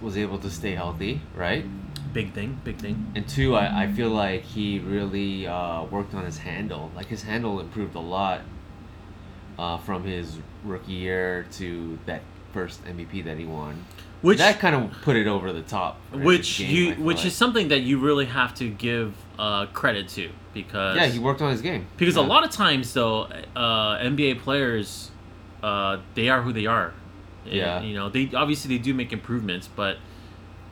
[0.00, 1.64] was able to stay healthy, right?
[2.12, 3.12] Big thing, big thing.
[3.14, 6.90] And two, I, I feel like he really uh, worked on his handle.
[6.96, 8.40] Like his handle improved a lot
[9.58, 13.84] uh, from his rookie year to that first MVP that he won.
[14.20, 16.00] Which that kind of put it over the top.
[16.12, 17.26] which game, you which like.
[17.26, 21.40] is something that you really have to give uh, credit to because yeah, he worked
[21.40, 22.22] on his game Because yeah.
[22.22, 25.12] a lot of times, though, uh, NBA players,
[25.62, 26.94] uh, they are who they are.
[27.56, 27.82] Yeah.
[27.82, 29.98] You know, they obviously they do make improvements, but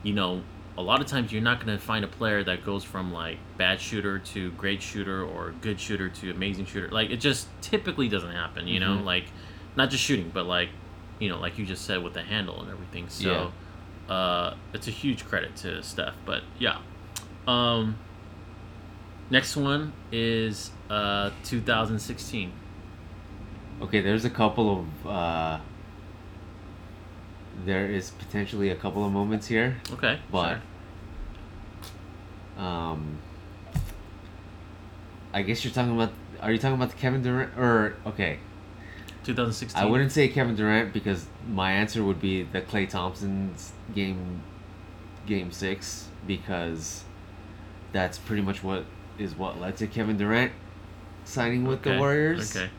[0.02, 0.42] you know,
[0.78, 3.38] a lot of times you're not going to find a player that goes from like
[3.56, 6.88] bad shooter to great shooter or good shooter to amazing shooter.
[6.90, 8.98] Like it just typically doesn't happen, you know?
[8.98, 9.04] Mhm.
[9.04, 9.24] Like
[9.74, 10.68] not just shooting, but like
[11.18, 13.08] you know, like you just said with the handle and everything.
[13.08, 13.52] So
[14.12, 16.78] uh it's a huge credit to Steph, but yeah.
[17.48, 17.96] Um
[19.30, 22.52] next one is uh 2016.
[23.82, 25.58] Okay, there's a couple of uh
[27.64, 30.18] there is potentially a couple of moments here, Okay.
[30.30, 30.58] but
[32.56, 32.64] sure.
[32.64, 33.18] um
[35.32, 38.38] I guess you're talking about are you talking about the Kevin Durant or okay,
[39.24, 39.80] 2016.
[39.82, 44.42] I wouldn't say Kevin Durant because my answer would be the Klay Thompson's game
[45.26, 47.04] game 6 because
[47.92, 48.84] that's pretty much what
[49.18, 50.52] is what led to Kevin Durant
[51.24, 52.54] signing with Okay, the Warriors.
[52.56, 52.70] Okay.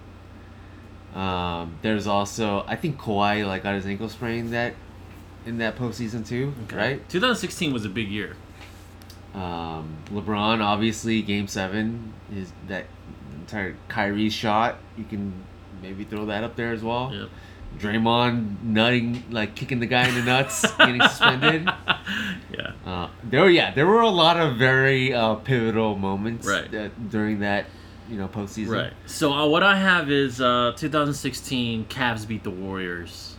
[1.16, 4.74] Um, there's also I think Kawhi like got his ankle sprained that
[5.46, 6.76] in that postseason too, Okay.
[6.76, 7.10] right?
[7.10, 8.36] 2016 was a big year.
[9.34, 12.86] Um, LeBron obviously game seven is that
[13.40, 14.78] entire Kyrie shot.
[14.98, 15.34] You can
[15.82, 17.12] maybe throw that up there as well.
[17.14, 17.30] Yep.
[17.80, 21.64] Draymond nutting like kicking the guy in the nuts, getting suspended.
[22.58, 22.72] yeah.
[22.86, 26.72] Uh, there were yeah, there were a lot of very uh, pivotal moments Right.
[26.72, 27.66] that, during that
[28.10, 28.70] you know postseason.
[28.70, 28.94] Right.
[29.06, 33.36] So uh, what I have is uh, 2016 Cavs beat the Warriors.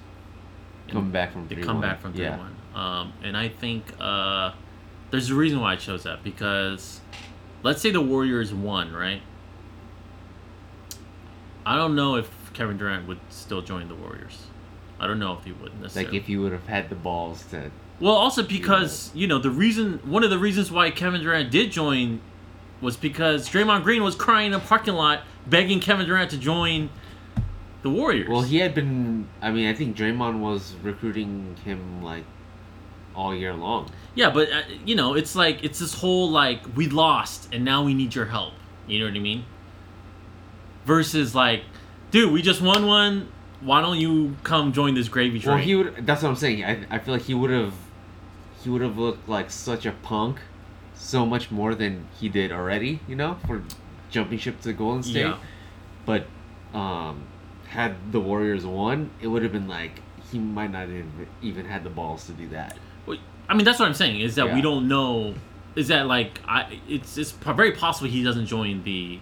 [0.88, 2.38] Coming back from They three come back from 3 yeah.
[2.38, 2.57] 1.
[2.74, 4.52] Um, and I think uh,
[5.11, 7.00] there's a reason why I chose that because
[7.62, 9.20] let's say the Warriors won, right?
[11.66, 14.46] I don't know if Kevin Durant would still join the Warriors.
[14.98, 16.12] I don't know if he would necessarily.
[16.12, 19.50] Like if you would have had the balls to Well, also because you know the
[19.50, 22.20] reason, one of the reasons why Kevin Durant did join
[22.80, 26.90] was because Draymond Green was crying in a parking lot begging Kevin Durant to join
[27.82, 28.28] the Warriors.
[28.28, 29.28] Well, he had been.
[29.40, 32.24] I mean, I think Draymond was recruiting him like
[33.14, 33.90] all year long.
[34.14, 37.82] yeah, but uh, you know, it's like it's this whole like we lost and now
[37.84, 38.54] we need your help.
[38.86, 39.44] You know what I mean?
[40.86, 41.62] Versus like,
[42.10, 43.28] dude, we just won one.
[43.60, 45.56] Why don't you come join this gravy train?
[45.56, 46.06] Well, he would.
[46.06, 46.64] That's what I'm saying.
[46.64, 47.74] I, I feel like he would have.
[48.62, 50.40] He would have looked like such a punk,
[50.98, 53.00] so much more than he did already.
[53.08, 53.62] You know, for
[54.11, 55.26] jumping ship to Golden State.
[55.26, 55.38] Yeah.
[56.04, 56.26] But,
[56.74, 57.22] um,
[57.68, 61.04] had the Warriors won, it would have been like he might not have
[61.42, 62.76] even had the balls to do that.
[63.06, 65.34] Well, I mean, that's what I'm saying is that we don't know.
[65.74, 66.80] Is that like I?
[66.88, 69.20] It's it's very possible he doesn't join the.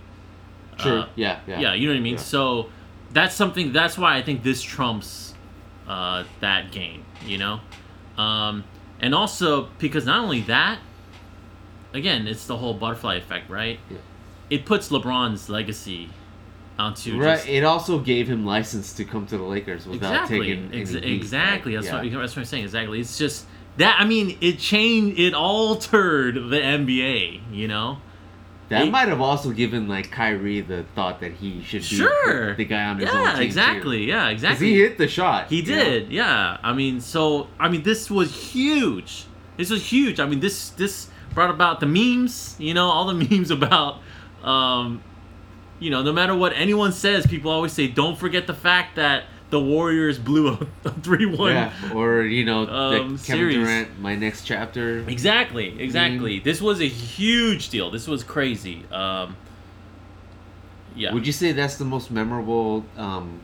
[0.79, 1.41] uh, yeah.
[1.47, 1.61] Yeah.
[1.61, 1.75] yeah.
[1.75, 2.15] you know what I mean.
[2.15, 2.21] Yeah.
[2.21, 2.69] So
[3.13, 3.73] that's something.
[3.73, 5.35] That's why I think this trumps
[5.87, 7.05] uh, that game.
[7.25, 7.61] You know,
[8.17, 8.65] um,
[9.01, 10.79] and also because not only that,
[11.97, 13.79] again, it's the whole butterfly effect, right?
[13.91, 13.99] Yeah.
[14.51, 16.09] It puts LeBron's legacy
[16.79, 17.37] onto Right.
[17.37, 20.91] just- It also gave him license to come to the Lakers without exactly, taking Ex-
[20.91, 21.75] heat, exactly.
[21.75, 21.83] right?
[21.83, 22.03] That's Yeah.
[22.13, 22.65] what that's what I'm saying.
[22.65, 23.01] Exactly.
[23.01, 23.47] It's just
[23.79, 23.97] that.
[23.99, 25.19] I mean, it changed.
[25.19, 27.41] It altered the NBA.
[27.53, 27.99] You know.
[28.69, 32.57] That He- might have also given like Kyrie the thought that he should be Sure.
[32.57, 33.33] the, guy on his own Yeah.
[33.35, 34.09] team Exactly.
[34.09, 34.29] Yeah.
[34.29, 34.69] Because Exactly.
[34.71, 35.47] he hit the shot.
[35.49, 35.85] He you know?
[35.85, 36.57] did, yeah.
[36.65, 39.25] I mean, so I mean, this was huge.
[39.57, 40.19] This was huge.
[40.21, 42.57] I mean, this this brought about the memes.
[42.59, 44.01] You know, all the memes about,
[44.43, 45.01] um,
[45.79, 49.25] you know, no matter what anyone says, people always say, don't forget the fact that
[49.51, 51.53] the Warriors blew a, a three-one.
[51.53, 51.73] Yeah.
[51.95, 53.51] Or you know, the Um, Kevin.
[53.51, 55.05] Durant, my next chapter.
[55.07, 56.41] Exactly, exactly.
[56.41, 57.93] This was a huge deal.
[57.93, 58.83] This was crazy.
[58.91, 59.37] Um,
[60.97, 61.13] yeah.
[61.13, 63.41] Would you say that's the most memorable um,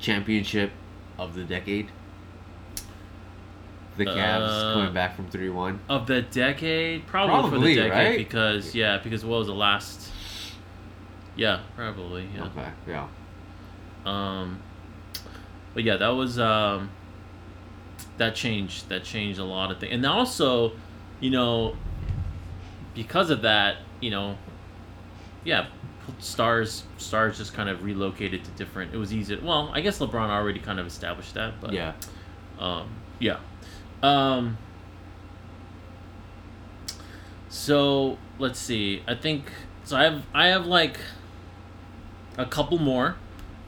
[0.00, 0.72] championship
[1.18, 1.88] of the decade?
[3.96, 5.80] The Cavs Uh, coming back from three one.
[5.88, 8.16] of the decade, probably, for the decade right?
[8.18, 10.10] because yeah, because what was the last?
[11.36, 12.44] Yeah, probably yeah.
[12.44, 12.68] Okay.
[12.86, 13.06] Yeah.
[14.04, 14.60] Um,
[15.74, 16.90] but yeah, that was um,
[18.16, 20.72] that changed that changed a lot of things, and also,
[21.20, 21.76] you know,
[22.94, 24.36] because of that, you know,
[25.44, 25.66] yeah,
[26.18, 28.94] stars stars just kind of relocated to different.
[28.94, 29.36] It was easy.
[29.36, 31.92] Well, I guess LeBron already kind of established that, but yeah.
[32.58, 32.88] um,
[33.18, 33.38] yeah.
[34.02, 34.58] Um,
[37.48, 39.02] so let's see.
[39.06, 39.44] I think
[39.84, 39.96] so.
[39.96, 40.98] I have I have like
[42.36, 43.16] a couple more.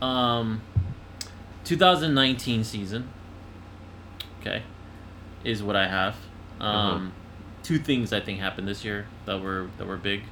[0.03, 0.61] Um,
[1.65, 3.09] 2019 season.
[4.41, 4.63] Okay,
[5.45, 6.17] is what I have.
[6.61, 7.07] Um, Uh-huh.
[7.63, 10.23] two things I think happened this year that were that were big.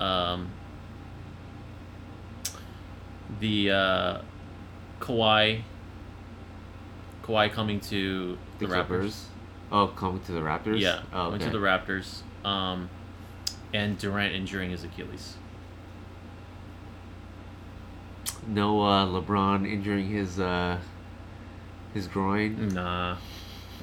[0.00, 0.50] Um,
[3.38, 4.18] the uh,
[5.00, 5.62] Kawhi.
[7.30, 8.86] Kawhi coming to The, the, Raptors.
[8.86, 9.26] Clippers.
[9.72, 10.80] Oh, coming to the Raptors.
[10.80, 11.50] Yeah, Oh, went okay.
[11.52, 12.22] to the Raptors.
[12.44, 12.90] Um,
[13.72, 15.36] and Durant injuring his Achilles.
[18.46, 20.78] No uh, LeBron injuring his uh,
[21.94, 22.68] his groin.
[22.74, 23.16] Nah,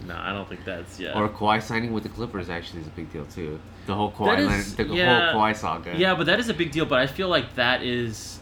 [0.05, 1.17] No, I don't think that's yeah.
[1.17, 3.59] Or Kawhi signing with the Clippers actually is a big deal too.
[3.85, 5.31] The whole Kawhi, is- Leonard- the yeah.
[5.31, 5.95] whole Kawhi saga.
[5.97, 6.85] yeah, but that is a big deal.
[6.85, 8.39] But I feel like that is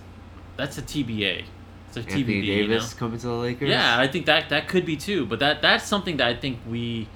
[0.57, 1.45] that's a TBA.
[1.97, 2.45] A Anthony TBD.
[2.45, 2.73] you know?
[2.73, 3.69] Davis coming to the Lakers.
[3.69, 5.25] Yeah, I think that that could be too.
[5.25, 7.07] But that that's something that I think we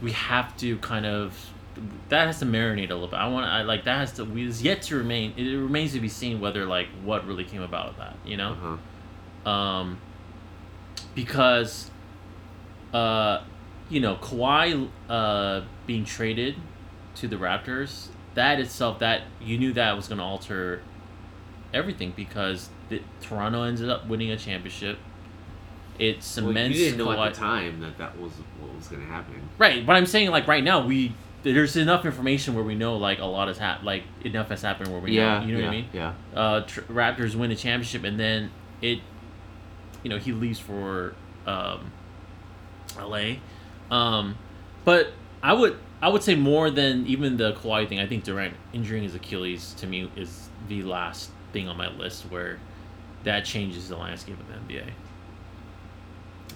[0.00, 1.50] we have to kind of
[2.08, 3.16] that has to marinate a little bit.
[3.16, 5.32] I want I like that has to we is yet to remain.
[5.36, 8.16] It remains to be seen whether like what really came about of that.
[8.24, 8.52] You know.
[8.52, 9.50] Uh-huh.
[9.50, 9.98] um,
[11.14, 11.90] because
[12.92, 13.42] uh,
[13.88, 16.56] you know Kawhi uh, being traded
[17.16, 20.82] to the Raptors, that itself that you knew that was going to alter
[21.72, 24.98] everything because the, Toronto ended up winning a championship.
[25.98, 27.26] It Well, cements you didn't know Kawhi.
[27.26, 29.40] at the time that that was what was going to happen.
[29.58, 33.18] Right, but I'm saying like right now we there's enough information where we know like
[33.18, 35.66] a lot has happened, like enough has happened where we yeah, know, you know yeah,
[35.66, 35.88] what I mean?
[35.92, 36.14] Yeah.
[36.34, 39.00] uh, tr- Raptors win a championship, and then it,
[40.02, 41.14] you know, he leaves for
[41.46, 41.92] um,
[42.98, 43.40] L.A.
[43.90, 44.36] Um,
[44.84, 45.12] but
[45.42, 47.98] I would I would say more than even the Kawhi thing.
[48.00, 52.24] I think Durant injuring his Achilles to me is the last thing on my list
[52.30, 52.58] where
[53.24, 54.84] that changes the landscape of the NBA.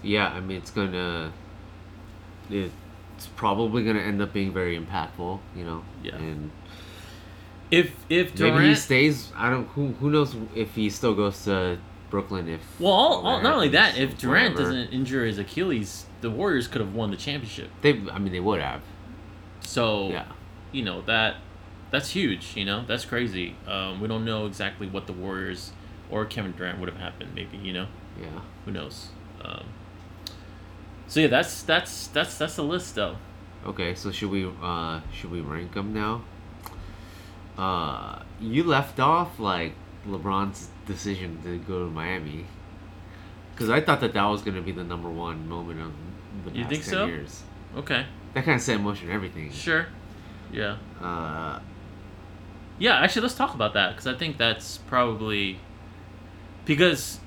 [0.03, 1.33] Yeah, I mean it's gonna.
[2.51, 5.83] It's probably gonna end up being very impactful, you know.
[6.03, 6.17] Yeah.
[6.17, 6.51] And
[7.71, 9.33] If if maybe he Durant, stays.
[9.37, 9.67] I don't.
[9.69, 11.79] Who who knows if he still goes to
[12.11, 12.49] Brooklyn?
[12.49, 14.71] If well, all all, not only that, if Durant whatever.
[14.77, 17.71] doesn't injure his Achilles, the Warriors could have won the championship.
[17.83, 18.01] they.
[18.13, 18.83] I mean, they would have.
[19.61, 20.27] So Yeah.
[20.71, 21.37] you know that
[21.91, 22.53] that's huge.
[22.55, 23.57] You know that's crazy.
[23.67, 25.73] Um, we don't know exactly what the Warriors
[26.11, 27.35] or Kevin Durant would have happened.
[27.35, 27.87] Maybe you know
[28.21, 28.41] Yeah.
[28.65, 29.09] who knows.
[29.45, 29.65] Um,
[31.07, 33.17] so yeah, that's that's that's that's the list though.
[33.67, 36.23] Okay, so should we uh should we rank them now?
[37.59, 39.73] Uh, you left off like
[40.07, 42.45] LeBron's decision to go to Miami.
[43.55, 45.93] Because I thought that that was gonna be the number one moment of
[46.45, 47.07] the past You think 10 so?
[47.07, 47.43] years.
[47.77, 48.05] Okay,
[48.35, 49.51] That kind of set in motion everything.
[49.51, 49.87] sure.
[50.53, 51.59] Yeah, Uh,
[52.79, 52.97] yeah.
[53.01, 55.59] Actually, let's talk about that because I think that's probably
[56.67, 57.19] because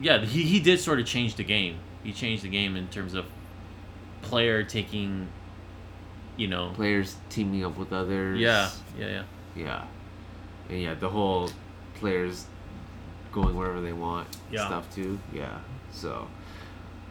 [0.00, 1.76] yeah, he he did sort of change the game.
[2.02, 3.26] He changed the game in terms of
[4.22, 5.28] player taking,
[6.36, 8.38] you know, players teaming up with others.
[8.40, 9.22] yeah, yeah, yeah.
[9.56, 9.84] Yeah.
[10.68, 11.50] And yeah, the whole
[11.94, 12.46] players
[13.32, 14.66] going wherever they want Yeah.
[14.66, 15.18] stuff too.
[15.32, 15.58] Yeah.
[15.92, 16.28] So,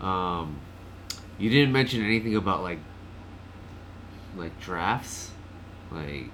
[0.02, 0.58] um,
[1.38, 2.80] you didn't mention anything about like,
[4.38, 5.32] like drafts,
[5.92, 6.30] like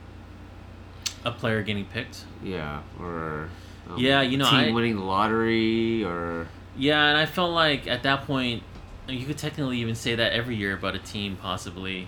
[1.24, 2.26] A player getting picked.
[2.44, 3.50] yeah, or
[3.90, 7.88] um, Yeah, you know, team I- winning the lottery or Yeah, and I felt like
[7.88, 8.64] at that point,
[9.08, 12.08] you could technically even say that every year about a team possibly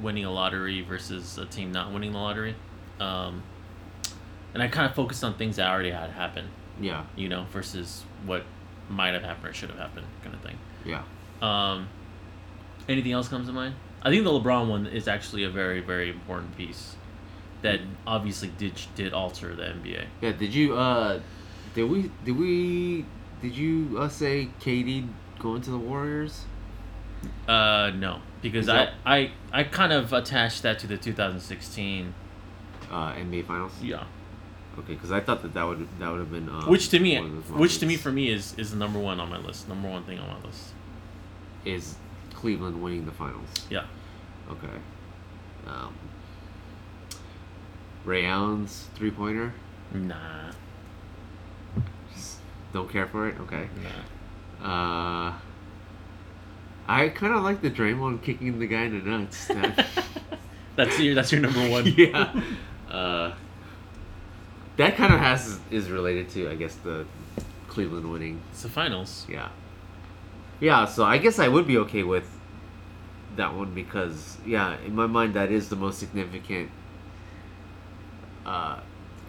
[0.00, 2.54] winning a lottery versus a team not winning the lottery.
[3.00, 3.42] Um,
[4.54, 6.48] and I kind of focused on things that already had happened,
[6.80, 8.44] yeah, you know, versus what
[8.88, 10.58] might have happened or should have happened, kind of thing.
[10.84, 11.02] yeah.
[11.42, 11.88] Um,
[12.88, 13.74] anything else comes to mind?
[14.02, 16.96] I think the LeBron one is actually a very, very important piece
[17.62, 20.04] that obviously did did alter the NBA.
[20.20, 21.20] Yeah, did you uh
[21.74, 23.04] did we did we
[23.42, 26.44] did you uh, say KD going to the Warriors?
[27.48, 29.18] Uh, no, because that- I,
[29.52, 32.14] I I kind of attached that to the 2016.
[32.90, 33.72] Uh NBA finals?
[33.82, 34.04] Yeah,
[34.78, 37.18] Okay, cuz I thought that that would that would have been um, which to me,
[37.18, 39.38] one of those which to me for me is is the number one on my
[39.38, 39.68] list.
[39.68, 40.72] Number one thing on my list.
[41.64, 41.96] is
[42.34, 43.48] Cleveland winning the finals.
[43.68, 43.84] Yeah.
[44.50, 44.76] Okay.
[45.66, 45.92] Um
[48.08, 49.52] Ray Allen's three-pointer?
[49.92, 50.50] Nah,
[52.14, 52.38] Just
[52.72, 53.36] don't care for it.
[53.40, 53.68] Okay.
[54.62, 55.28] nah.
[55.28, 55.32] Uh
[56.90, 59.48] I kind of like the Draymond kicking the guy in the nuts.
[59.48, 59.86] That-
[60.76, 61.84] that's your that's your number one.
[61.96, 62.40] yeah.
[62.88, 63.32] Uh,
[64.76, 67.04] that kind of has is related to I guess the
[67.68, 68.40] Cleveland winning.
[68.52, 69.26] It's the finals.
[69.28, 69.48] Yeah.
[70.60, 72.28] Yeah, so I guess I would be okay with
[73.36, 76.70] that one because yeah, in my mind that is the most significant
[78.48, 78.80] uh,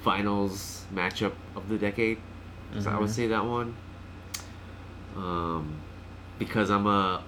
[0.02, 2.18] finals matchup of the decade.
[2.80, 3.14] So I would Mhm.
[3.14, 3.76] say that one.
[5.18, 5.74] Um,
[6.38, 7.22] because I'm a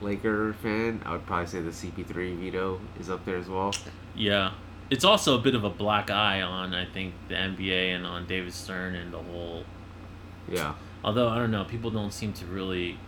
[0.00, 3.72] Laker fan, I would probably say the CP3 veto is up there as well.
[4.14, 4.52] Yeah,
[4.90, 8.26] it's also a bit of a black eye on I think the NBA and on
[8.26, 9.64] David Stern and the whole
[10.48, 10.74] Yeah.
[11.02, 12.98] Although I don't know, people don't seem to really.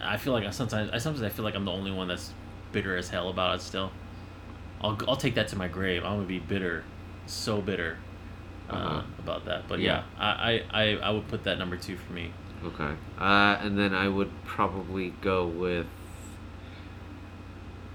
[0.00, 2.32] I feel like I sometimes I sometimes I feel like I'm the only one that's
[2.72, 3.62] bitter as hell about it.
[3.62, 3.90] Still,
[4.80, 6.04] I'll I'll take that to my grave.
[6.04, 6.84] I'm gonna be bitter,
[7.26, 7.98] so bitter
[8.70, 9.02] uh, Uh-huh.
[9.18, 9.68] about that.
[9.68, 10.02] But Yeah.
[10.18, 12.32] yeah, I, I, I, I would put that number two for me.
[12.64, 12.94] Okay.
[13.18, 15.86] Uh, and then I would probably go with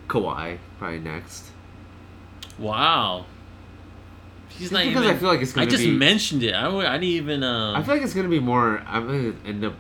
[0.08, 1.52] Kawhi probably next.
[2.60, 3.26] Wow.
[4.50, 5.16] He's Just not because even.
[5.16, 5.92] I feel like it's gonna I just be.
[5.98, 6.54] mentioned it.
[6.54, 7.44] I, I didn't even.
[7.44, 8.80] Um, I feel like it's gonna be more.
[8.86, 9.76] I'm gonna end up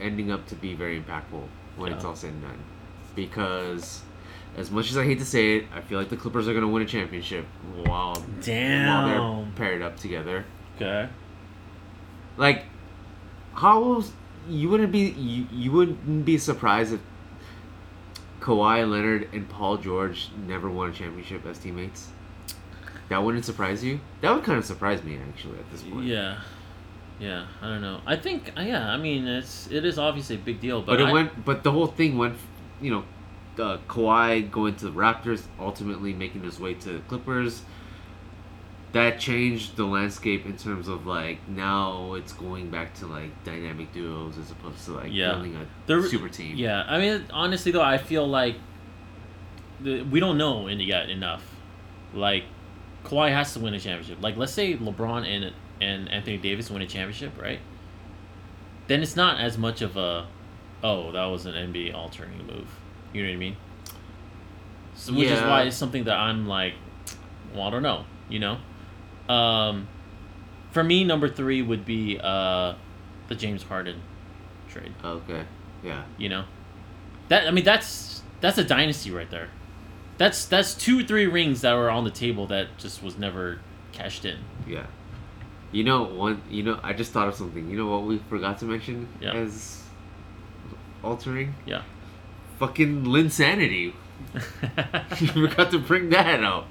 [0.00, 1.42] ending up to be very impactful.
[1.76, 2.58] when it's all said and done.
[3.16, 4.02] Because
[4.58, 6.68] as much as I hate to say it, I feel like the Clippers are gonna
[6.68, 7.46] win a championship
[7.84, 9.52] while while they're Damn.
[9.52, 10.44] paired up together.
[10.76, 11.08] Okay.
[12.36, 12.64] Like,
[13.54, 14.02] how
[14.48, 17.00] you wouldn't be you, you wouldn't be surprised if
[18.40, 22.08] Kawhi Leonard and Paul George never won a championship as teammates.
[23.08, 24.00] That wouldn't surprise you.
[24.20, 26.06] That would kind of surprise me actually at this point.
[26.06, 26.40] Yeah.
[27.18, 28.00] Yeah, I don't know.
[28.06, 31.06] I think yeah, I mean it's it is obviously a big deal, but, But, it
[31.08, 31.44] I- went.
[31.44, 32.36] But the whole thing went.
[32.80, 33.04] You know,
[33.58, 37.62] uh, Kawhi going to the Raptors, ultimately making his way to the Clippers.
[38.92, 43.92] That changed the landscape in terms of like now it's going back to like dynamic
[43.92, 45.32] duos as opposed to like Yeah.
[45.34, 46.56] building a There- super team.
[46.56, 48.56] Yeah, I mean, honestly though, I feel like
[49.80, 51.44] the, we don't know in yet enough.
[52.14, 52.44] Like,
[53.04, 54.22] Kawhi has to win a championship.
[54.22, 57.60] Like, let's say LeBron and and Anthony Davis win a championship, right?
[58.88, 60.26] Then it's not as much of a,
[60.82, 62.68] oh, that was an NBA altering move.
[63.12, 63.56] You know what I mean?
[64.94, 66.74] So, which is why it's something that I'm like,
[67.54, 68.04] well, I don't know.
[68.28, 68.58] You know,
[69.34, 69.88] um,
[70.72, 72.74] for me, number three would be uh,
[73.28, 74.02] the James Harden
[74.68, 75.44] trade Okay.
[75.82, 76.02] Yeah.
[76.18, 76.44] you know
[77.28, 79.48] that i mean that's that's a dynasty right there
[80.18, 83.60] that's that's two three rings that were on the table that just was never
[83.92, 84.36] cashed in
[84.66, 84.84] Yeah.
[85.72, 86.42] You know one.
[86.50, 87.70] You know I just thought of something.
[87.70, 89.32] You know what we forgot to mention Yeah.
[89.34, 89.82] as
[91.02, 91.54] altering?
[91.64, 91.82] yeah
[92.58, 93.92] Fucking Linsanity.
[95.20, 96.66] you forgot to bring that up.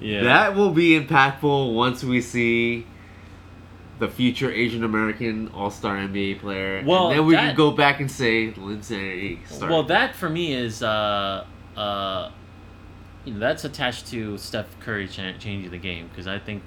[0.00, 2.86] yeah That will be impactful once we see
[3.98, 6.82] the future Asian American All Star NBA player.
[6.86, 9.70] Well, and then we that- can go back and say Linsanity started.
[9.72, 11.44] well that for me is uh
[11.76, 12.30] uh
[13.24, 16.62] you know that's attached to steph curry cha- changing the game because i think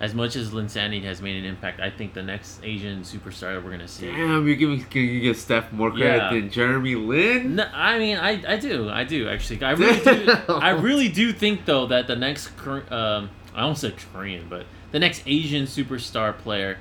[0.00, 3.64] as much as Linsanity has made an impact, I think the next Asian superstar that
[3.64, 4.06] we're gonna see.
[4.06, 6.30] Damn, you're giving you give Steph more credit Yeah.
[6.32, 7.56] than Jeremy Lin.
[7.56, 9.62] No, I mean, I, I do, I do actually.
[9.62, 10.32] I really do.
[10.48, 14.98] I really do think though that the next, um, I almost said Korean, but the
[14.98, 16.78] next Asian superstar player.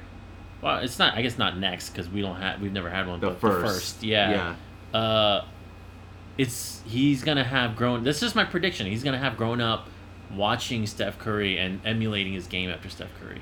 [0.62, 1.16] Well, it's not.
[1.16, 2.60] I guess not next because we don't have.
[2.62, 3.20] We've never had one.
[3.20, 3.62] The but first.
[3.62, 4.56] the first, yeah.
[4.94, 5.46] Uh,
[6.38, 8.04] it's he's gonna have grown.
[8.04, 8.88] This is my prediction.
[8.88, 9.90] He's gonna have grown up
[10.34, 13.42] watching Steph Curry and emulating his game after Steph Curry.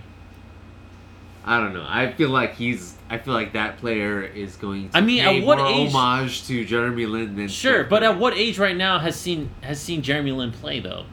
[1.45, 1.85] I don't know.
[1.87, 2.95] I feel like he's.
[3.09, 5.91] I feel like that player is going to I mean, pay at what more age-
[5.91, 9.79] homage to Jeremy Lin than Sure, but at what age right now has seen has
[9.81, 11.05] seen Jeremy Lin play though,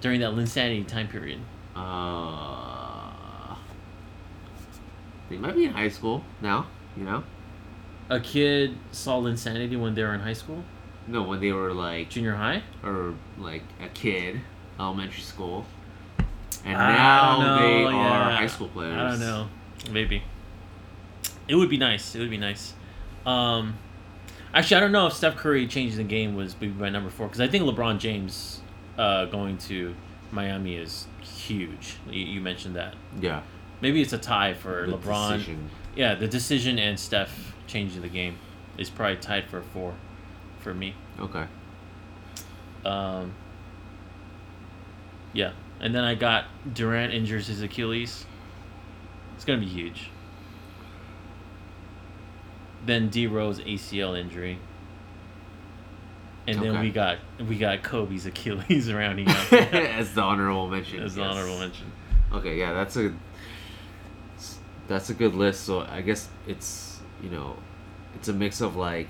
[0.00, 1.38] during that Linsanity time period?
[1.76, 3.54] Uh,
[5.30, 6.66] they might be in high school now.
[6.96, 7.22] You know,
[8.10, 10.64] A kid saw Linsanity when they were in high school,
[11.06, 12.64] no, when they were like junior high.
[12.82, 14.40] or like a kid,
[14.78, 15.66] elementary school,
[16.64, 18.94] and I now know, they are high school players.
[18.94, 19.48] I don't know,
[19.90, 20.22] maybe.
[21.46, 22.14] It would be nice.
[22.14, 22.74] It would be nice.
[23.24, 23.78] Um,
[24.52, 27.40] actually, I don't know if Steph Curry changing the game was my number four because
[27.40, 28.60] I think LeBron James
[28.98, 29.94] uh, going to
[30.30, 31.96] Miami is huge.
[32.10, 32.94] You, you mentioned that.
[33.20, 33.42] Yeah,
[33.80, 35.32] Maybe it's a tie for the LeBron.
[35.34, 35.70] decision.
[35.94, 38.38] Yeah, the decision and Steph changing the game
[38.76, 39.94] is probably tied for four
[40.60, 40.94] for me.
[41.18, 41.46] Okay.
[42.84, 43.34] Um,
[45.32, 48.24] yeah, and then I got Durant injures his Achilles.
[49.36, 50.10] It's gonna be huge.
[52.86, 54.58] Then D Rose ACL injury.
[56.46, 61.02] And then we got we got Kobe's Achilles rounding up As the honorable mention.
[61.02, 61.26] as yes.
[61.26, 61.92] honorable mention.
[62.32, 63.14] Okay, yeah, that's a
[64.86, 65.64] that's a good list.
[65.64, 67.56] So I guess it's you know,
[68.14, 69.08] it's a mix of like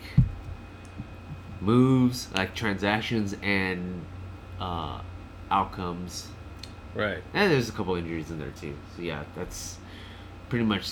[1.61, 4.03] moves, like transactions, and
[4.61, 5.01] uh,
[5.51, 6.29] outcomes.
[6.95, 7.23] Right.
[7.35, 8.75] And there's a couple injuries in there too.
[8.97, 9.77] So yeah, that's
[10.49, 10.91] pretty much.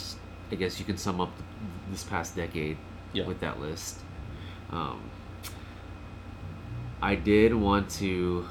[0.51, 1.33] I guess you can sum up
[1.91, 2.77] this past decade
[3.13, 3.27] Yeah.
[3.27, 3.99] with that list.
[4.71, 5.01] Um,
[7.03, 8.47] I did want to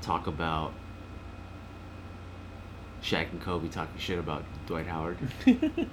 [0.00, 0.72] talk about
[3.02, 5.18] Shaq and Kobe talking shit about Dwight Howard.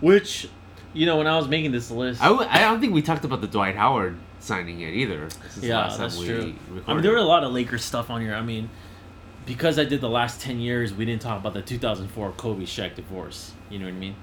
[0.00, 0.48] Which,
[0.92, 3.24] you know, when I was making this list, I, w- I don't think we talked
[3.24, 5.28] about the Dwight Howard signing yet either.
[5.60, 6.54] Yeah, that's true.
[6.86, 8.34] I mean, there were a lot of Lakers stuff on here.
[8.34, 8.70] I mean,
[9.46, 12.94] because I did the last ten years, we didn't talk about the 2004 Kobe Shaq
[12.96, 13.52] divorce.
[13.68, 14.14] You know what I mean?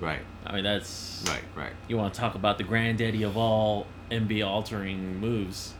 [0.00, 1.72] right, I mean, that's right, right.
[1.88, 5.72] You want to talk about the granddaddy of all NBA altering moves?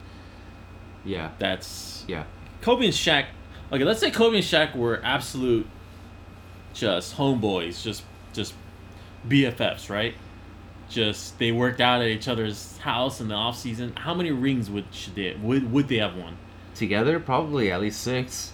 [1.04, 2.24] Yeah, That's yeah,
[2.62, 3.26] Kobe and Shaq.
[3.72, 5.66] Okay, let's say Kobe and Shaq were absolute,
[6.72, 8.54] just homeboys, just just
[9.28, 10.14] BFFs, right?
[10.88, 13.94] Just they worked out at each other's house in the off season.
[13.96, 16.36] How many rings would should they would would they have won?
[16.74, 18.52] together probably at least six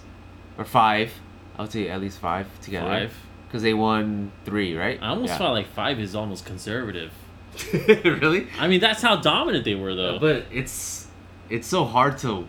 [0.57, 1.11] or five.
[1.57, 2.87] I would say at least five together.
[2.87, 3.13] Five.
[3.47, 4.99] because they won three, right?
[5.01, 5.37] I almost yeah.
[5.37, 7.11] felt like five is almost conservative.
[7.73, 8.47] really?
[8.57, 10.19] I mean, that's how dominant they were, though.
[10.19, 11.07] But it's
[11.49, 12.47] it's so hard to.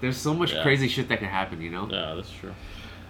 [0.00, 0.62] There's so much Yeah.
[0.62, 1.86] crazy shit that can happen, you know.
[1.90, 2.54] yeah, that's true.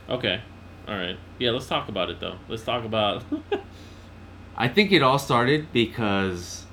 [0.09, 0.40] Okay,
[0.88, 1.16] all right.
[1.38, 2.36] Yeah, let's talk about it though.
[2.49, 3.22] Let's talk about.
[4.57, 6.67] I think it all started because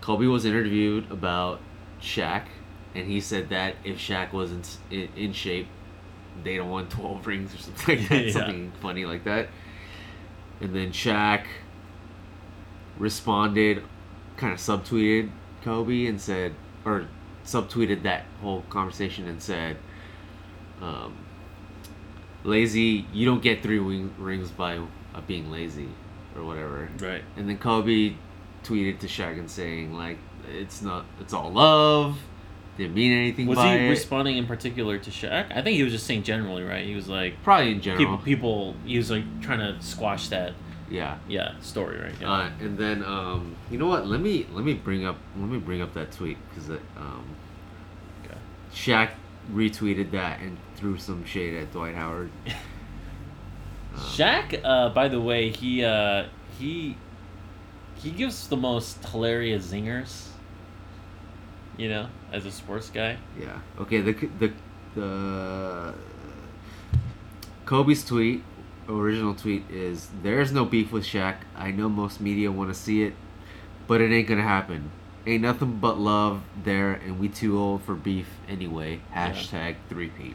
[0.00, 1.60] Kobe was interviewed about
[2.00, 2.44] Shaq,
[2.94, 5.68] and he said that if Shaq wasn't in, in shape,
[6.42, 8.24] they'd have won 12 rings or something like that.
[8.26, 8.32] Yeah.
[8.32, 9.48] Something funny like that.
[10.60, 11.46] And then Shaq
[12.98, 13.82] responded,
[14.36, 15.30] kind of subtweeted
[15.62, 16.54] Kobe and said,
[16.84, 17.06] or
[17.44, 19.76] subtweeted that whole conversation and said,
[20.82, 21.16] um,
[22.44, 24.78] lazy, you don't get three wing, rings by
[25.14, 25.88] uh, being lazy
[26.36, 26.88] or whatever.
[27.00, 27.22] right.
[27.36, 28.14] And then Kobe
[28.64, 30.18] tweeted to Shaq and saying like,
[30.52, 32.18] it's not, it's all love.
[32.76, 33.88] Didn't mean anything Was he it.
[33.90, 35.54] responding in particular to Shaq?
[35.54, 36.84] I think he was just saying generally, right?
[36.86, 37.96] He was like Probably in people.
[37.98, 38.18] general.
[38.18, 38.74] People.
[38.86, 40.54] He was like trying to squash that.
[40.88, 41.18] Yeah.
[41.28, 42.14] Yeah, story, right?
[42.20, 42.32] Yeah.
[42.32, 44.06] Uh, and then um, you know what?
[44.06, 47.24] Let me let me bring up let me bring up that tweet because um,
[48.24, 48.38] Okay.
[48.74, 49.10] Shaq
[49.52, 52.30] retweeted that and threw some shade at Dwight Howard.
[53.96, 56.24] Shaq, uh, by the way, he uh,
[56.58, 56.96] he
[57.96, 60.26] he gives the most hilarious zingers.
[61.76, 63.16] You know, as a sports guy.
[63.38, 63.58] Yeah.
[63.80, 64.00] Okay.
[64.00, 64.52] The the
[64.94, 65.94] the
[67.64, 68.42] Kobe's tweet,
[68.88, 71.36] original tweet is there's no beef with Shaq.
[71.56, 73.14] I know most media want to see it,
[73.86, 74.90] but it ain't gonna happen.
[75.26, 79.00] Ain't nothing but love there, and we too old for beef anyway.
[79.14, 80.34] Hashtag three-peat.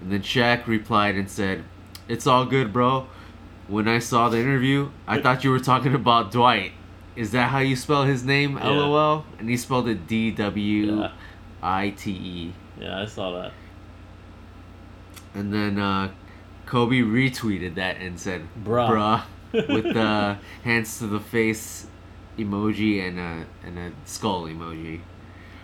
[0.00, 1.64] And then Shaq replied and said,
[2.08, 3.06] "It's all good, bro.
[3.68, 6.72] When I saw the interview, I thought you were talking about Dwight.
[7.16, 8.56] Is that how you spell his name?
[8.56, 8.68] Yeah.
[8.68, 11.08] LOL." And he spelled it D W.
[11.62, 12.54] I T E.
[12.80, 13.52] Yeah, I saw that.
[15.34, 16.10] And then uh,
[16.66, 18.88] Kobe retweeted that and said, Bruh.
[18.88, 21.86] bruh, with the hands to the face
[22.38, 25.00] emoji and a, and a skull emoji.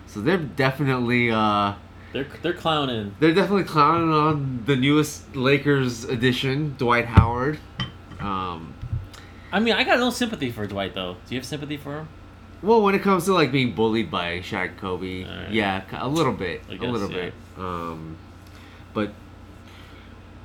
[0.07, 1.75] So they're definitely uh,
[2.13, 3.15] They're they're clowning.
[3.21, 7.59] they're definitely clowning on the newest Lakers edition, Dwight Howard.
[8.21, 8.75] Um,
[9.51, 11.15] I mean, I got no sympathy for Dwight though.
[11.27, 12.09] Do you have sympathy for him?
[12.63, 15.51] well, when it comes to like being bullied by Shaq and Kobe, Alright.
[15.51, 17.17] yeah, a little bit, I a guess, little yeah.
[17.17, 17.35] bit.
[17.59, 18.17] Um,
[18.95, 19.13] but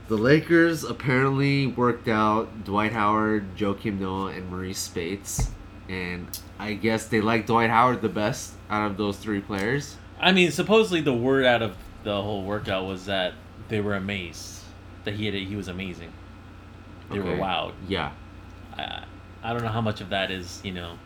[0.08, 5.52] the Lakers apparently worked out Dwight Howard, Joakim Noah, and Marreese Speights,
[5.90, 9.98] and I guess they like Dwight Howard the best out of those three players.
[10.20, 13.34] I mean, supposedly the word out of the whole workout was that
[13.70, 14.64] they were amazed
[15.04, 16.12] that he had he was amazing.
[17.12, 17.40] They were Okay.
[17.42, 17.74] wowed.
[17.88, 18.12] Yeah,
[18.78, 19.04] I,
[19.44, 20.98] I don't know how much of that is you know.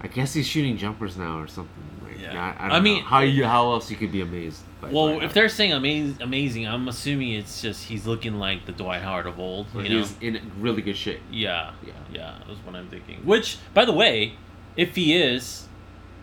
[0.00, 1.74] I guess he's shooting jumpers now or something.
[2.04, 2.54] Like, Yeah.
[2.58, 3.08] I, I, I don't mean- know.
[3.08, 4.62] how you how else you could be amazed?
[4.80, 8.64] By Well, Dwight if they're saying amazing, amazing, I'm assuming it's just he's looking like
[8.66, 9.66] the Dwight Howard of old.
[9.74, 9.88] You know?
[9.98, 11.20] he's in really good shape.
[11.32, 11.92] Yeah, Yeah.
[12.12, 13.20] yeah, that's what I'm thinking.
[13.24, 14.34] Which, by the way,
[14.76, 15.66] if he is,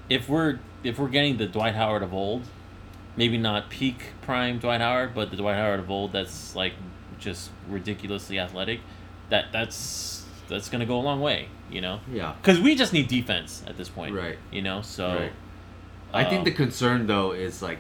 [0.10, 2.44] if we're if we're getting the Dwight Howard of old,
[3.18, 6.74] maybe not peak prime Dwight Howard, but the Dwight Howard of old that's like
[7.20, 8.82] just ridiculously athletic,
[9.30, 12.00] that that's that's gonna go a long way, you know.
[12.12, 14.38] Yeah, Because we just need defense at this point, Right.
[14.52, 15.32] You know, so Right.
[16.14, 17.80] I think the um, concern though is like,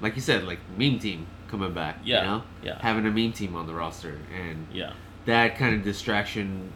[0.00, 1.98] like you said, like meme team coming back.
[2.04, 2.78] Yeah, You know, yeah.
[2.80, 4.92] having a meme team on the roster, and yeah,
[5.26, 6.72] that kind of distraction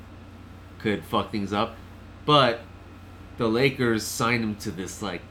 [0.79, 1.77] could fuck things up.
[2.25, 2.61] But
[3.39, 5.23] the Lakers signed him to this like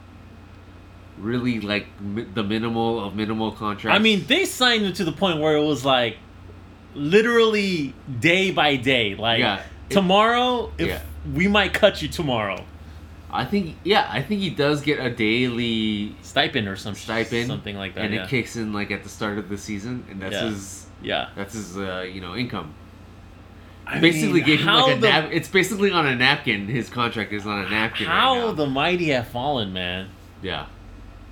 [1.18, 3.94] really like mi- the minimal of minimal contract.
[3.94, 6.16] I mean, they signed him to the point where it was like
[6.94, 9.14] literally day by day.
[9.14, 11.00] Like Yeah, it- tomorrow, if yeah.
[11.32, 12.64] we might cut you tomorrow,
[13.30, 17.76] I think yeah, I think he does get a daily stipend or some stipend, something
[17.76, 18.04] like that.
[18.04, 18.24] and yeah.
[18.24, 21.54] it kicks in like at the start of the season, and that's his yeah, that's
[21.54, 22.74] his uh, you know income.
[23.86, 25.28] I basically mean, gave him like a the, nap.
[25.32, 26.68] It's basically on a napkin.
[26.68, 28.06] His contract is on a napkin.
[28.06, 30.08] How right the mighty have fallen, man.
[30.42, 30.66] yeah,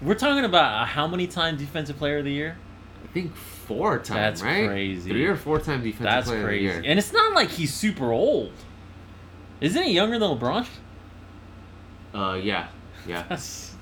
[0.03, 2.59] We're talking about how many time defensive player of the year?
[3.03, 4.09] I think four times.
[4.09, 4.67] That's right?
[4.67, 5.11] crazy.
[5.11, 6.67] Three or four time defensive That's player crazy.
[6.67, 6.91] of the year.
[6.91, 8.53] And it's not like he's super old.
[9.61, 10.67] Isn't he younger than LeBron?
[12.15, 12.69] Uh, yeah,
[13.07, 13.25] yeah.
[13.29, 13.75] That's,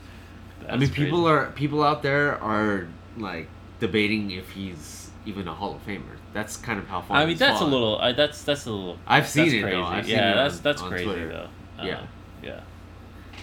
[0.69, 3.49] I mean, people are people out there are like
[3.81, 6.17] debating if he's even a Hall of Famer.
[6.33, 7.17] That's kind of how far.
[7.17, 7.99] I mean, that's a little.
[7.99, 8.99] I, that's that's a little.
[9.07, 9.67] I've seen it, though.
[9.69, 9.77] Crazy.
[9.83, 11.29] I've seen yeah, it that's on- that's on crazy Twitter.
[11.29, 11.83] though.
[11.83, 12.07] Uh, Yeah.
[12.43, 12.61] yeah.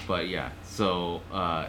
[0.07, 1.67] But yeah, so uh,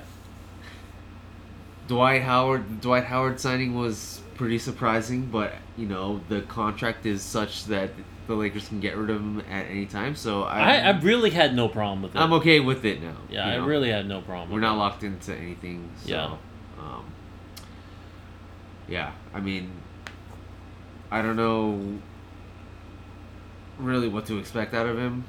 [1.89, 7.65] Dwight Howard, Dwight Howard signing was pretty surprising, but you know the contract is such
[7.65, 7.91] that
[8.29, 10.15] the Lakers can get rid of him at any time.
[10.15, 12.19] So I, I, I really had no problem with it.
[12.19, 13.17] I'm okay with it now.
[13.31, 13.65] yeah, you know?
[13.65, 14.51] I really had no problem.
[14.53, 15.91] we're not locked into anything.
[16.05, 16.37] So, Yeah.
[16.79, 17.05] Um,
[18.87, 19.71] yeah, I mean,
[21.11, 21.99] I don't know
[23.79, 25.25] really what to expect out of him.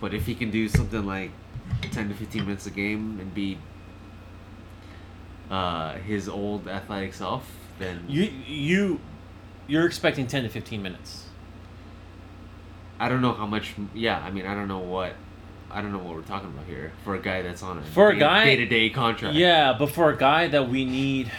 [0.00, 1.30] but if he can do something like
[1.92, 3.56] ten to fifteen minutes a game and be
[5.50, 9.00] uh, his old athletic self, then You you
[9.66, 11.26] you're expecting ten to fifteen minutes.
[12.98, 13.74] I don't know how much.
[13.94, 15.14] Yeah, I mean, I don't know what.
[15.70, 18.10] I don't know what we're talking about here for a guy that's on a For
[18.10, 19.34] a guy- day to day contract.
[19.34, 21.32] Yeah, but for a guy that we need,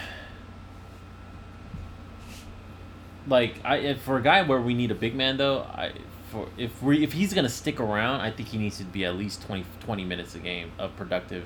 [3.26, 5.92] like I if for a guy where we need a big man though, I
[6.30, 9.16] for if we if he's gonna stick around, I think he needs to be at
[9.16, 11.44] least 20, 20 minutes a game of productive,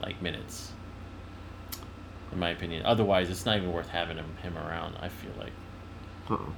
[0.00, 0.72] like minutes.
[2.32, 4.96] In my opinion, otherwise it's not even worth having him him around.
[5.00, 5.52] I feel like
[6.30, 6.52] Uh-oh.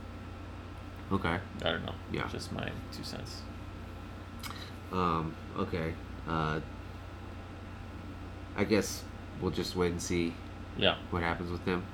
[1.13, 1.39] Okay.
[1.63, 1.95] I don't know.
[2.13, 2.27] Yeah.
[2.29, 3.43] just my two cents.
[4.93, 5.35] Um.
[5.59, 5.93] Okay.
[6.29, 6.61] Uh.
[8.57, 9.03] I guess
[9.41, 10.33] we'll just wait and see
[10.79, 11.85] Yeah, what happens with him.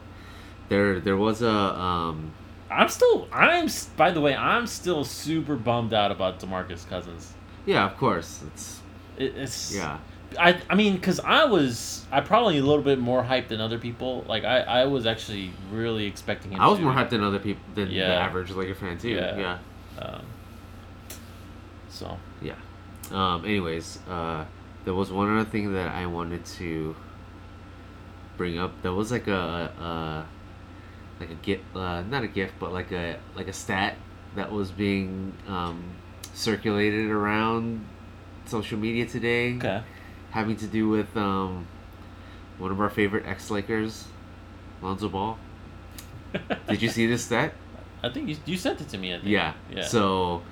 [0.73, 2.33] There, there was a um.
[2.71, 7.35] I'm still I'm by the way I'm still super bummed out about DeMarcus Cousins.
[7.67, 8.43] Yeah, of course.
[8.47, 8.81] It's
[9.19, 9.99] It, it's yeah.
[10.41, 13.79] I, I mean, because I was, I probably a little bit more hyped than other
[13.79, 14.25] people.
[14.27, 16.61] Like I, I was actually really expecting him.
[16.63, 18.15] I was to, more hyped than other people than the Yeah.
[18.27, 19.11] average Laker fan too.
[19.11, 19.37] Yeah.
[19.37, 19.59] Yeah.
[19.99, 20.23] Um,
[21.91, 22.55] so Yeah.
[23.11, 23.45] Um.
[23.45, 24.47] Anyways, uh,
[24.87, 26.97] there was one other thing that I wanted to
[28.39, 28.73] bring up.
[28.81, 29.35] There was like a,
[29.79, 30.27] a
[31.23, 33.97] like a gift, uh, not a gift, but like a like a stat
[34.35, 35.83] that was being um,
[36.35, 37.85] circulated around
[38.47, 39.83] social media today, okay,
[40.31, 41.67] having to do with um,
[42.59, 44.07] one of our favorite ex Lakers,
[44.83, 45.39] Lonzo Ball.
[46.69, 47.53] Did you see this stat?
[48.03, 49.15] I think you, you sent it to me.
[49.15, 49.29] I think.
[49.29, 49.53] Yeah.
[49.71, 49.85] Yeah.
[49.85, 50.43] So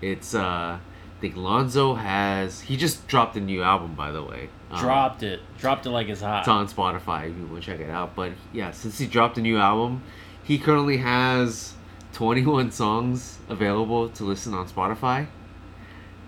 [0.00, 4.48] it's uh I think Lonzo has he just dropped a new album by the way.
[4.70, 6.40] Um, dropped it, dropped it like it's hot.
[6.40, 8.14] It's on Spotify if you want to check it out.
[8.14, 10.02] But yeah, since he dropped a new album,
[10.42, 11.74] he currently has
[12.12, 15.26] 21 songs available to listen on Spotify,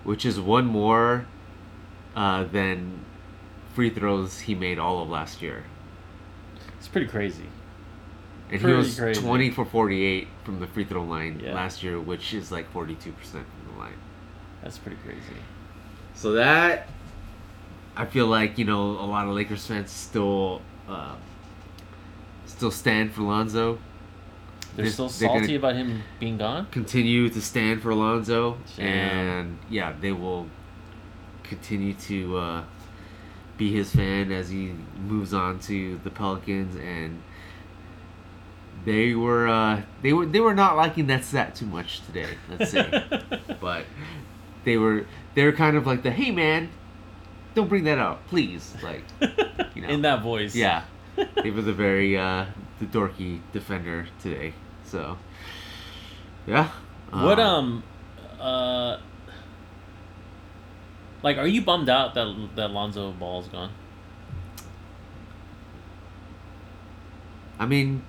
[0.04, 1.26] which is one more
[2.16, 3.04] uh, than
[3.74, 5.64] free throws he made all of last year.
[6.78, 7.44] It's pretty crazy.
[8.50, 9.20] And Pretty he was crazy.
[9.20, 11.54] 20 for 48 from the free throw line Yeah.
[11.54, 12.94] last year, which is like 42%
[13.30, 13.94] from the line.
[14.62, 15.20] That's pretty crazy.
[16.14, 16.88] So that
[17.96, 21.14] I feel like you know a lot of Lakers fans still uh,
[22.46, 23.78] still stand for Lonzo.
[24.76, 26.66] They're They're- still they're salty about him being gone.
[26.70, 28.86] Continue to stand for Lonzo, Damn.
[28.86, 30.46] and yeah, they will
[31.42, 32.62] continue to uh,
[33.58, 34.72] be his fan as he
[35.06, 37.22] moves on to the Pelicans and.
[38.82, 42.28] They were uh, they were they were not liking that set too much today.
[42.48, 43.04] Let's say,
[43.60, 43.84] but
[44.64, 46.70] they were they were kind of like the hey man,
[47.54, 48.74] don't bring that up, please.
[48.82, 49.02] Like,
[49.74, 49.88] you know.
[49.88, 50.54] In that voice.
[50.54, 50.84] yeah,
[51.42, 52.46] he was a very uh,
[52.78, 54.54] the dorky defender today.
[54.84, 55.18] So,
[56.46, 56.70] yeah.
[57.10, 57.82] What Uh, um,
[58.40, 58.98] uh,
[61.22, 63.70] like, are you bummed out that that Lonzo Ball's gone?
[67.58, 68.02] I mean,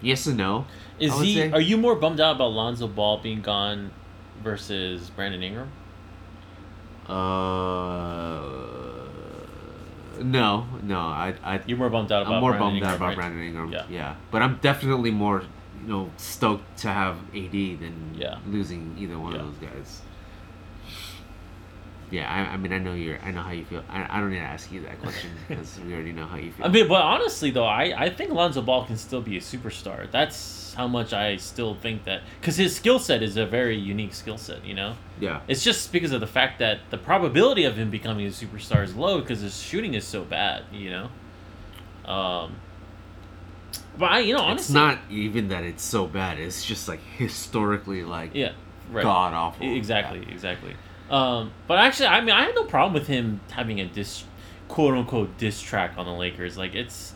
[0.00, 0.66] yes and no.
[0.98, 1.34] Is he?
[1.34, 3.90] say- Are you more bummed out about Lonzo Ball being gone
[4.42, 5.70] versus Brandon Ingram?
[7.06, 8.75] Uh,
[10.22, 10.98] no, no.
[10.98, 12.34] I, I, You're more bummed out about.
[12.34, 13.16] I'm more Brandon bummed Ingram, out about right?
[13.16, 13.72] Brandon Ingram.
[13.72, 13.84] Yeah.
[13.90, 14.14] Yeah.
[14.30, 15.42] but I'm definitely more,
[15.82, 18.38] you know, stoked to have AD than Yeah.
[18.46, 19.40] losing either one Yeah.
[19.40, 20.02] of those guys.
[22.10, 23.82] Yeah, I, I mean, I know you're, I know how you feel.
[23.88, 26.52] I, I don't need to ask you that question because we already know how you
[26.52, 26.66] feel.
[26.66, 30.10] I mean, but honestly though, I, I think Lonzo Ball can still be a superstar.
[30.10, 34.14] That's how much I still think that because his skill set is a very unique
[34.14, 34.64] skill set.
[34.64, 38.26] You know, yeah, it's just because of the fact that the probability of him becoming
[38.26, 40.64] a superstar is low because his shooting is so bad.
[40.72, 42.56] You know, um,
[43.98, 46.38] but I, you know, honestly, it's not even that it's so bad.
[46.38, 48.52] It's just like historically, like yeah,
[48.92, 49.02] right.
[49.02, 49.74] god awful.
[49.74, 50.76] Exactly, exactly.
[51.10, 54.24] Um, but actually, I mean, I have no problem with him having a dis,
[54.68, 56.58] quote unquote, diss track on the Lakers.
[56.58, 57.14] Like it's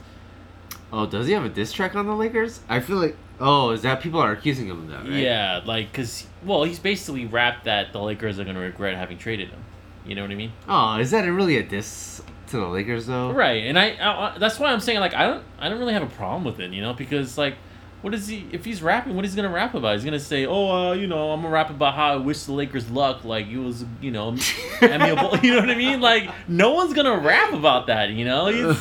[0.92, 2.60] Oh, does he have a diss track on the Lakers?
[2.68, 3.16] I feel like.
[3.38, 5.04] Oh, is that people are accusing him of that?
[5.04, 5.22] Right?
[5.22, 9.48] yeah, like because well, he's basically rapped that the Lakers are gonna regret having traded
[9.48, 9.64] him.
[10.04, 10.52] You know what I mean?
[10.68, 13.32] Oh, is that really a diss to the Lakers though?
[13.32, 16.02] Right, and I, I that's why I'm saying like I don't I don't really have
[16.02, 16.72] a problem with it.
[16.72, 17.54] You know, because like.
[18.02, 18.46] What is he?
[18.50, 19.94] If he's rapping, what is he gonna rap about?
[19.94, 22.52] He's gonna say, "Oh, uh, you know, I'm gonna rap about how I wish the
[22.52, 24.34] Lakers luck, like it was, you know,
[24.82, 26.00] amiable." You know what I mean?
[26.00, 28.10] Like, no one's gonna rap about that.
[28.10, 28.76] You know,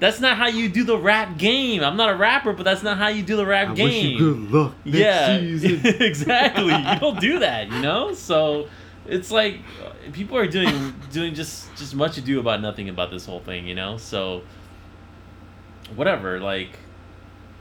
[0.00, 1.82] that's not how you do the rap game.
[1.82, 3.84] I'm not a rapper, but that's not how you do the rap I game.
[3.84, 5.80] wish you good luck yeah, season.
[6.02, 6.74] exactly.
[6.74, 8.14] You don't do that, you know.
[8.14, 8.68] So
[9.06, 9.60] it's like
[10.12, 13.74] people are doing doing just just much ado about nothing about this whole thing, you
[13.74, 13.96] know.
[13.96, 14.42] So
[15.94, 16.40] whatever.
[16.40, 16.78] Like,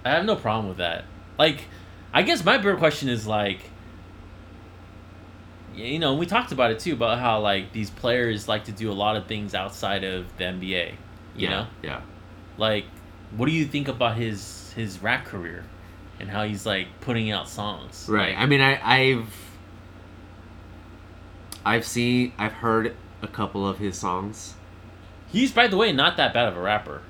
[0.08, 1.05] I have no problem with that.
[1.38, 1.66] Like,
[2.14, 3.60] I guess my bigger question is like,
[5.76, 8.91] you know, we talked about it too about how like these players like to do
[8.91, 10.91] a lot of things outside of the NBA.
[10.91, 10.95] You
[11.36, 12.01] yeah, know, yeah.
[12.58, 12.86] like
[13.36, 15.66] what do you think about his his rap career
[16.20, 18.08] and how he's like putting out songs?
[18.10, 18.30] Right.
[18.30, 19.47] Like, I mean, I, I've
[21.68, 24.53] I've seen, I've heard a couple of his songs.
[25.30, 27.01] he's by the way not that bad of a rapper.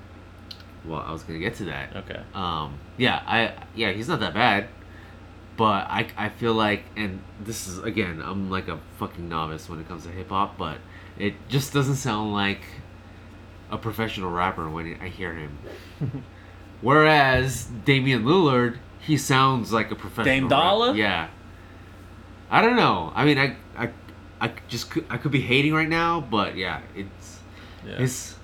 [0.86, 1.96] Well, I was gonna get to that.
[1.96, 2.22] Okay.
[2.34, 4.68] Um, yeah, I yeah, he's not that bad,
[5.58, 9.80] but I I feel like, and this is again, I'm like a fucking novice when
[9.80, 10.78] it comes to hip hop, but
[11.18, 12.62] it just doesn't sound like
[13.70, 15.58] a professional rapper when I hear him.
[16.82, 20.26] Whereas Damian Lillard, he sounds like a professional.
[20.26, 20.94] Dame Dollar?
[20.96, 21.28] Yeah.
[22.50, 23.12] I don't know.
[23.16, 23.90] I mean, I I
[24.40, 27.40] I just could, I could be hating right now, but yeah, it's
[27.86, 27.98] Yeah.
[27.98, 28.36] his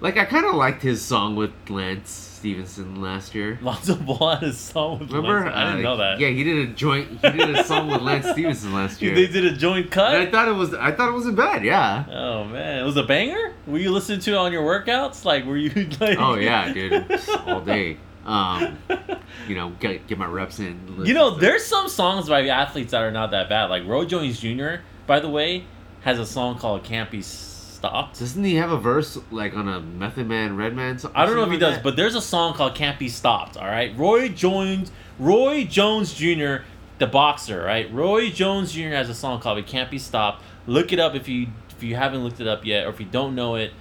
[0.00, 3.58] like I kind of liked his song with Lance Stephenson last year.
[3.62, 5.40] Lonzo Ball had a song with Remember?
[5.44, 6.20] Lance- I didn't Uh, know that.
[6.20, 7.08] Yeah, he did a joint.
[7.22, 9.14] He did a song with Lance Stephenson last year.
[9.14, 10.14] They did a joint cut.
[10.14, 10.74] and I thought it was.
[10.74, 11.64] I thought it wasn't bad.
[11.64, 12.04] Yeah.
[12.10, 13.54] Oh man, it was a banger.
[13.66, 15.24] Were you listening to it on your workouts?
[15.24, 15.70] Like, were you
[16.00, 16.18] like?
[16.18, 17.06] Oh yeah, dude,
[17.46, 17.96] all day.
[18.24, 18.76] Um,
[19.48, 21.02] you know, get get my reps in.
[21.04, 23.70] You know, there's some songs by athletes that are not that bad.
[23.70, 24.76] Like Roy Jones Jr.
[25.06, 25.64] By the way,
[26.02, 27.22] has a song called "Can't Be
[27.88, 31.12] Stopped." Doesn't he have a verse like on a Method Man, Redman song?
[31.14, 33.08] I don't know if he something does, like but there's a song called "Can't Be
[33.08, 36.64] Stopped." All right, Roy Jones, Roy Jones Jr.,
[36.98, 37.62] the boxer.
[37.62, 38.90] Right, Roy Jones Jr.
[38.90, 41.96] has a song called "It Can't Be Stopped." Look it up if you if you
[41.96, 43.72] haven't looked it up yet, or if you don't know it,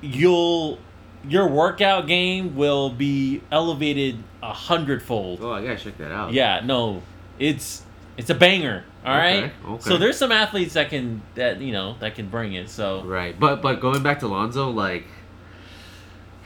[0.00, 0.78] you'll
[1.26, 5.40] your workout game will be elevated a hundredfold.
[5.42, 6.32] Oh, I gotta check that out.
[6.32, 7.02] Yeah, no,
[7.38, 7.82] it's
[8.16, 8.84] it's a banger.
[9.04, 9.44] All right.
[9.44, 9.82] Okay, okay.
[9.90, 12.68] So there's some athletes that can that you know that can bring it.
[12.68, 15.06] So Right, but but going back to Lonzo, like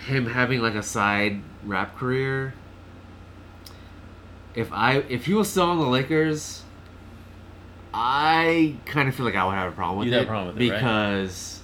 [0.06, 2.54] him having like a side rap career.
[4.54, 6.62] If I if he was still on the Lakers,
[7.94, 10.30] I kind of feel like I would have a problem with You'd it have a
[10.30, 10.78] problem with it, right?
[10.78, 11.60] because,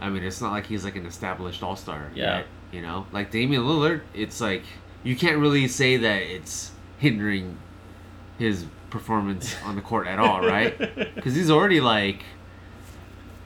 [0.00, 2.10] I mean, it's not like he's like an established All Star.
[2.14, 2.42] Yeah.
[2.72, 4.62] you know, like Damian Lillard, it's like
[5.02, 7.58] you can't really say that it's hindering
[8.38, 10.76] his performance on the court at all, right?
[11.14, 12.22] Because he's already like.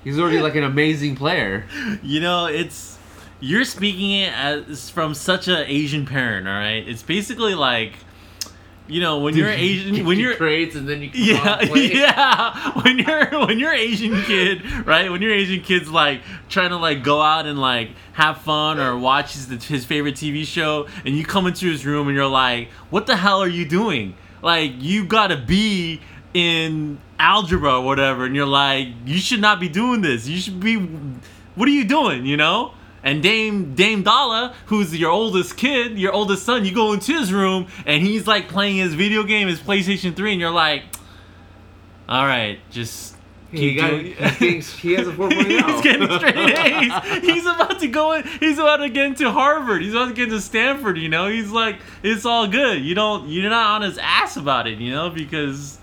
[0.05, 1.65] He's already like an amazing player.
[2.03, 2.99] you know it's
[3.43, 6.47] you're speaking it as from such a Asian parent.
[6.47, 6.87] All right.
[6.89, 7.95] It's basically like
[8.87, 12.81] you know when you're Asian when you're trades and then you yeah, yeah.
[12.83, 15.11] When you're when you're Asian kid, right?
[15.11, 18.97] When you're Asian kids like trying to like go out and like have fun or
[18.97, 22.71] watch his, his favorite TV show, and you come into his room and you're like,
[22.91, 24.15] "What the hell are you doing?
[24.43, 26.01] Like you gotta be
[26.35, 30.29] in algebra or whatever," and you're like, "You should not be doing this.
[30.29, 30.77] You should be.
[31.55, 32.27] What are you doing?
[32.27, 32.75] You know?"
[33.05, 37.33] And Dame Dame Dalla, who's your oldest kid, your oldest son, you go into his
[37.33, 40.85] room and he's like playing his video game, his PlayStation 3, and you're like,
[42.09, 43.12] all right, just
[43.53, 43.91] He got.
[43.91, 45.31] doing- He's getting, he has a four oh.
[45.45, 47.21] he's getting straight A's.
[47.23, 48.25] He's about to go in.
[48.41, 49.83] He's about to get into Harvard.
[49.83, 50.97] He's about to get into Stanford.
[50.99, 52.83] You know, he's like, it's all good.
[52.83, 54.79] You don't, you're not on his ass about it.
[54.79, 55.79] You know, because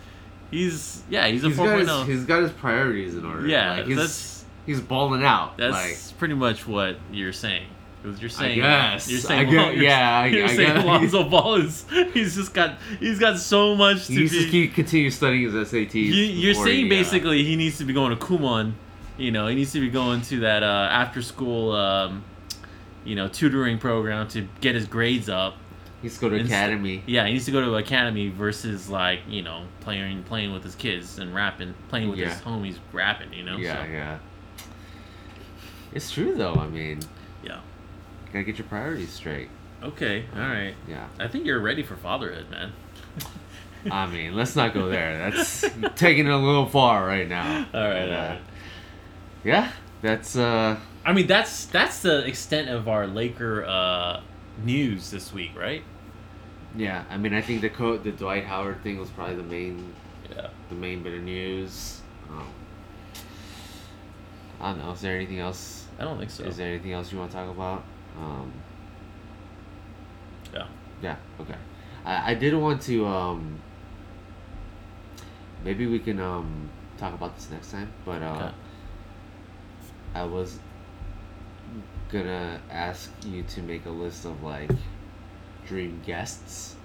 [0.51, 1.99] he's, yeah, he's a He's got, 4.0.
[1.99, 3.47] his, he's got his priorities in order.
[3.47, 5.57] Yeah, like, he's, that's- he's balling out.
[5.57, 5.73] That's
[6.11, 7.67] like pretty much what you're saying.
[8.03, 9.09] You're saying, guess.
[9.11, 10.85] you're saying, I guess- you're, yeah, I- you're I saying guess.
[11.11, 14.45] Lonzo Ball is, he's just got, he's got so much to he needs be.
[14.45, 15.93] to keep continue studying his SATs.
[15.95, 18.71] You, you're saying he, uh, basically he needs to be going to Kumon,
[19.17, 22.23] you know, he needs to be going to that uh, after school, um,
[23.03, 25.55] you know, tutoring program to get his grades up.
[26.01, 27.03] he's go to Inst- academy.
[27.05, 30.75] Yeah, he needs to go to academy versus like you know playing playing with his
[30.75, 32.39] kids and rapping, playing with his Yeah.
[32.45, 33.33] homies rapping.
[33.33, 33.57] You know.
[33.57, 34.17] yeah, So, yeah.
[35.93, 36.55] It's true though.
[36.55, 36.99] I mean,
[38.33, 39.49] gotta get your priorities straight.
[39.83, 40.25] Okay.
[40.35, 40.75] All right.
[40.87, 41.07] Yeah.
[41.19, 42.73] I think you're ready for fatherhood, man.
[43.91, 45.17] I mean, let's not go there.
[45.31, 45.61] That's
[45.95, 47.65] taking it a little far right now.
[47.73, 48.07] All right.
[48.07, 48.41] But, All uh, right.
[49.43, 49.71] Yeah,
[50.01, 54.21] that's uh I mean, that's that's the extent of our Laker uh,
[54.63, 55.83] news this week, right?
[56.75, 57.03] yeah.
[57.09, 59.93] I mean, I think the co- the Dwight Howard thing was probably the main
[60.29, 60.49] Yeah.
[60.67, 62.01] the main bit of news.
[62.29, 62.47] Um,
[64.59, 64.91] I don't know.
[64.91, 65.85] Is there anything else?
[65.97, 66.43] I don't think so.
[66.43, 67.83] Is there anything else you want to talk about?
[68.17, 68.51] Um,
[70.53, 70.67] Yeah.
[71.01, 71.15] yeah.
[71.39, 71.55] Okay.
[72.05, 73.59] I, I did want to um.
[75.63, 78.51] Maybe we can um talk about this next time, but uh, Okay.
[80.15, 80.59] I was
[82.11, 84.71] gonna ask you to make a list of like
[85.67, 86.75] dream guests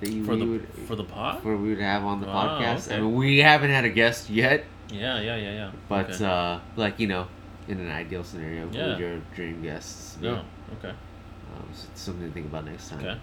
[0.00, 1.42] that you For the would for the pod.
[1.42, 2.90] for we would have on the Wow, podcast.
[2.90, 3.00] I okay.
[3.00, 5.20] mean, we haven't had a guest yet, Yeah.
[5.20, 5.36] Yeah.
[5.36, 5.52] Yeah.
[5.52, 5.70] Yeah.
[5.88, 6.24] but okay.
[6.24, 7.26] uh, like you know,
[7.68, 8.86] in an ideal scenario, who Yeah.
[8.88, 10.16] would your dream guests?
[10.16, 10.26] be?
[10.26, 10.42] no.
[10.78, 10.90] Okay.
[10.90, 12.98] Um, so it's something to think about next time.
[13.00, 13.18] Okay.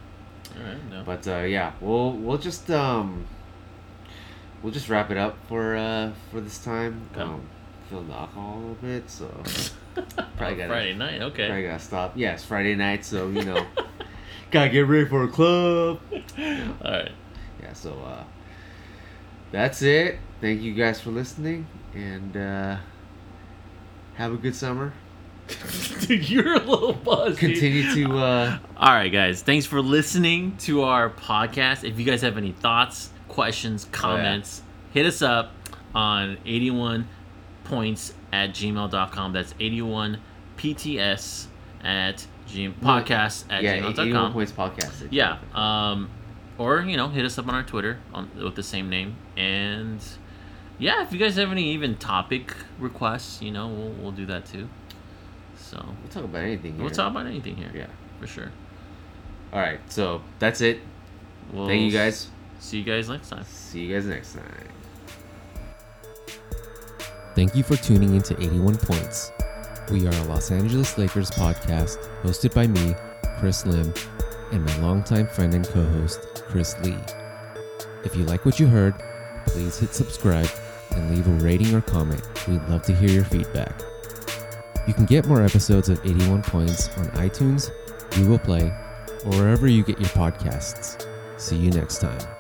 [0.58, 0.90] All right.
[0.90, 1.04] No.
[1.06, 3.26] But uh, yeah, we'll we'll just um,
[4.62, 7.08] we'll just wrap it up for uh for this time.
[7.14, 7.22] Okay.
[7.22, 7.42] Um,
[7.90, 9.26] feeling the alcohol a little bit, so
[10.38, 11.22] probably gotta Friday night.
[11.22, 11.48] Okay.
[11.48, 12.14] probably gotta stop.
[12.16, 13.66] Yeah, it's Friday night, so you know,
[14.52, 16.00] gotta get ready for a club.
[16.12, 17.12] All right.
[17.62, 18.24] Yeah, so uh,
[19.52, 20.20] that's it.
[20.42, 22.78] Thank you guys for listening, and uh,
[24.20, 24.92] have a good summer.
[26.02, 27.40] Dude, you're a little buzzed.
[27.40, 29.42] Continue to uh, All right, guys.
[29.42, 31.84] Thanks for listening to our podcast.
[31.90, 34.62] If you guys have any thoughts, questions, comments,
[34.94, 35.54] hit us up
[35.96, 37.08] on 81
[37.64, 39.34] points at gmail.com.
[39.34, 40.20] That's 81
[40.58, 41.46] PTS
[41.84, 45.08] at g- podcast at yeah, 81 points podcast.
[45.12, 45.38] Yeah.
[45.54, 46.10] Um,
[46.58, 49.16] or, you know, hit us up on our Twitter on, with the same name.
[49.38, 50.00] And
[50.80, 54.46] yeah, if you guys have any even topic requests, you know, we'll, we'll do that
[54.46, 54.70] too.
[55.58, 56.74] So We'll talk about anything.
[56.74, 56.82] Here.
[56.82, 57.70] we'll talk about anything here.
[57.74, 57.88] Yeah.
[58.20, 58.52] For sure.
[59.54, 59.80] All right.
[59.92, 60.80] So that's it.
[61.52, 62.30] We'll Thank you guys.
[62.60, 63.44] See you guys next time.
[63.46, 64.44] See you guys next time.
[67.36, 69.32] Thank you for tuning into 81 Points.
[69.92, 72.96] We are a Los Angeles Lakers podcast hosted by me,
[73.40, 73.94] Chris Lim,
[74.52, 76.98] and my longtime friend and co host, Chris Lee.
[78.04, 78.94] If you like what you heard,
[79.46, 80.50] please hit subscribe
[80.92, 82.22] and leave a rating or comment.
[82.48, 83.82] We'd love to hear your feedback.
[84.88, 87.72] You can get more episodes of 81 Points on iTunes,
[88.12, 88.74] Google Play,
[89.26, 91.06] or wherever you get your podcasts.
[91.38, 92.39] See you next time.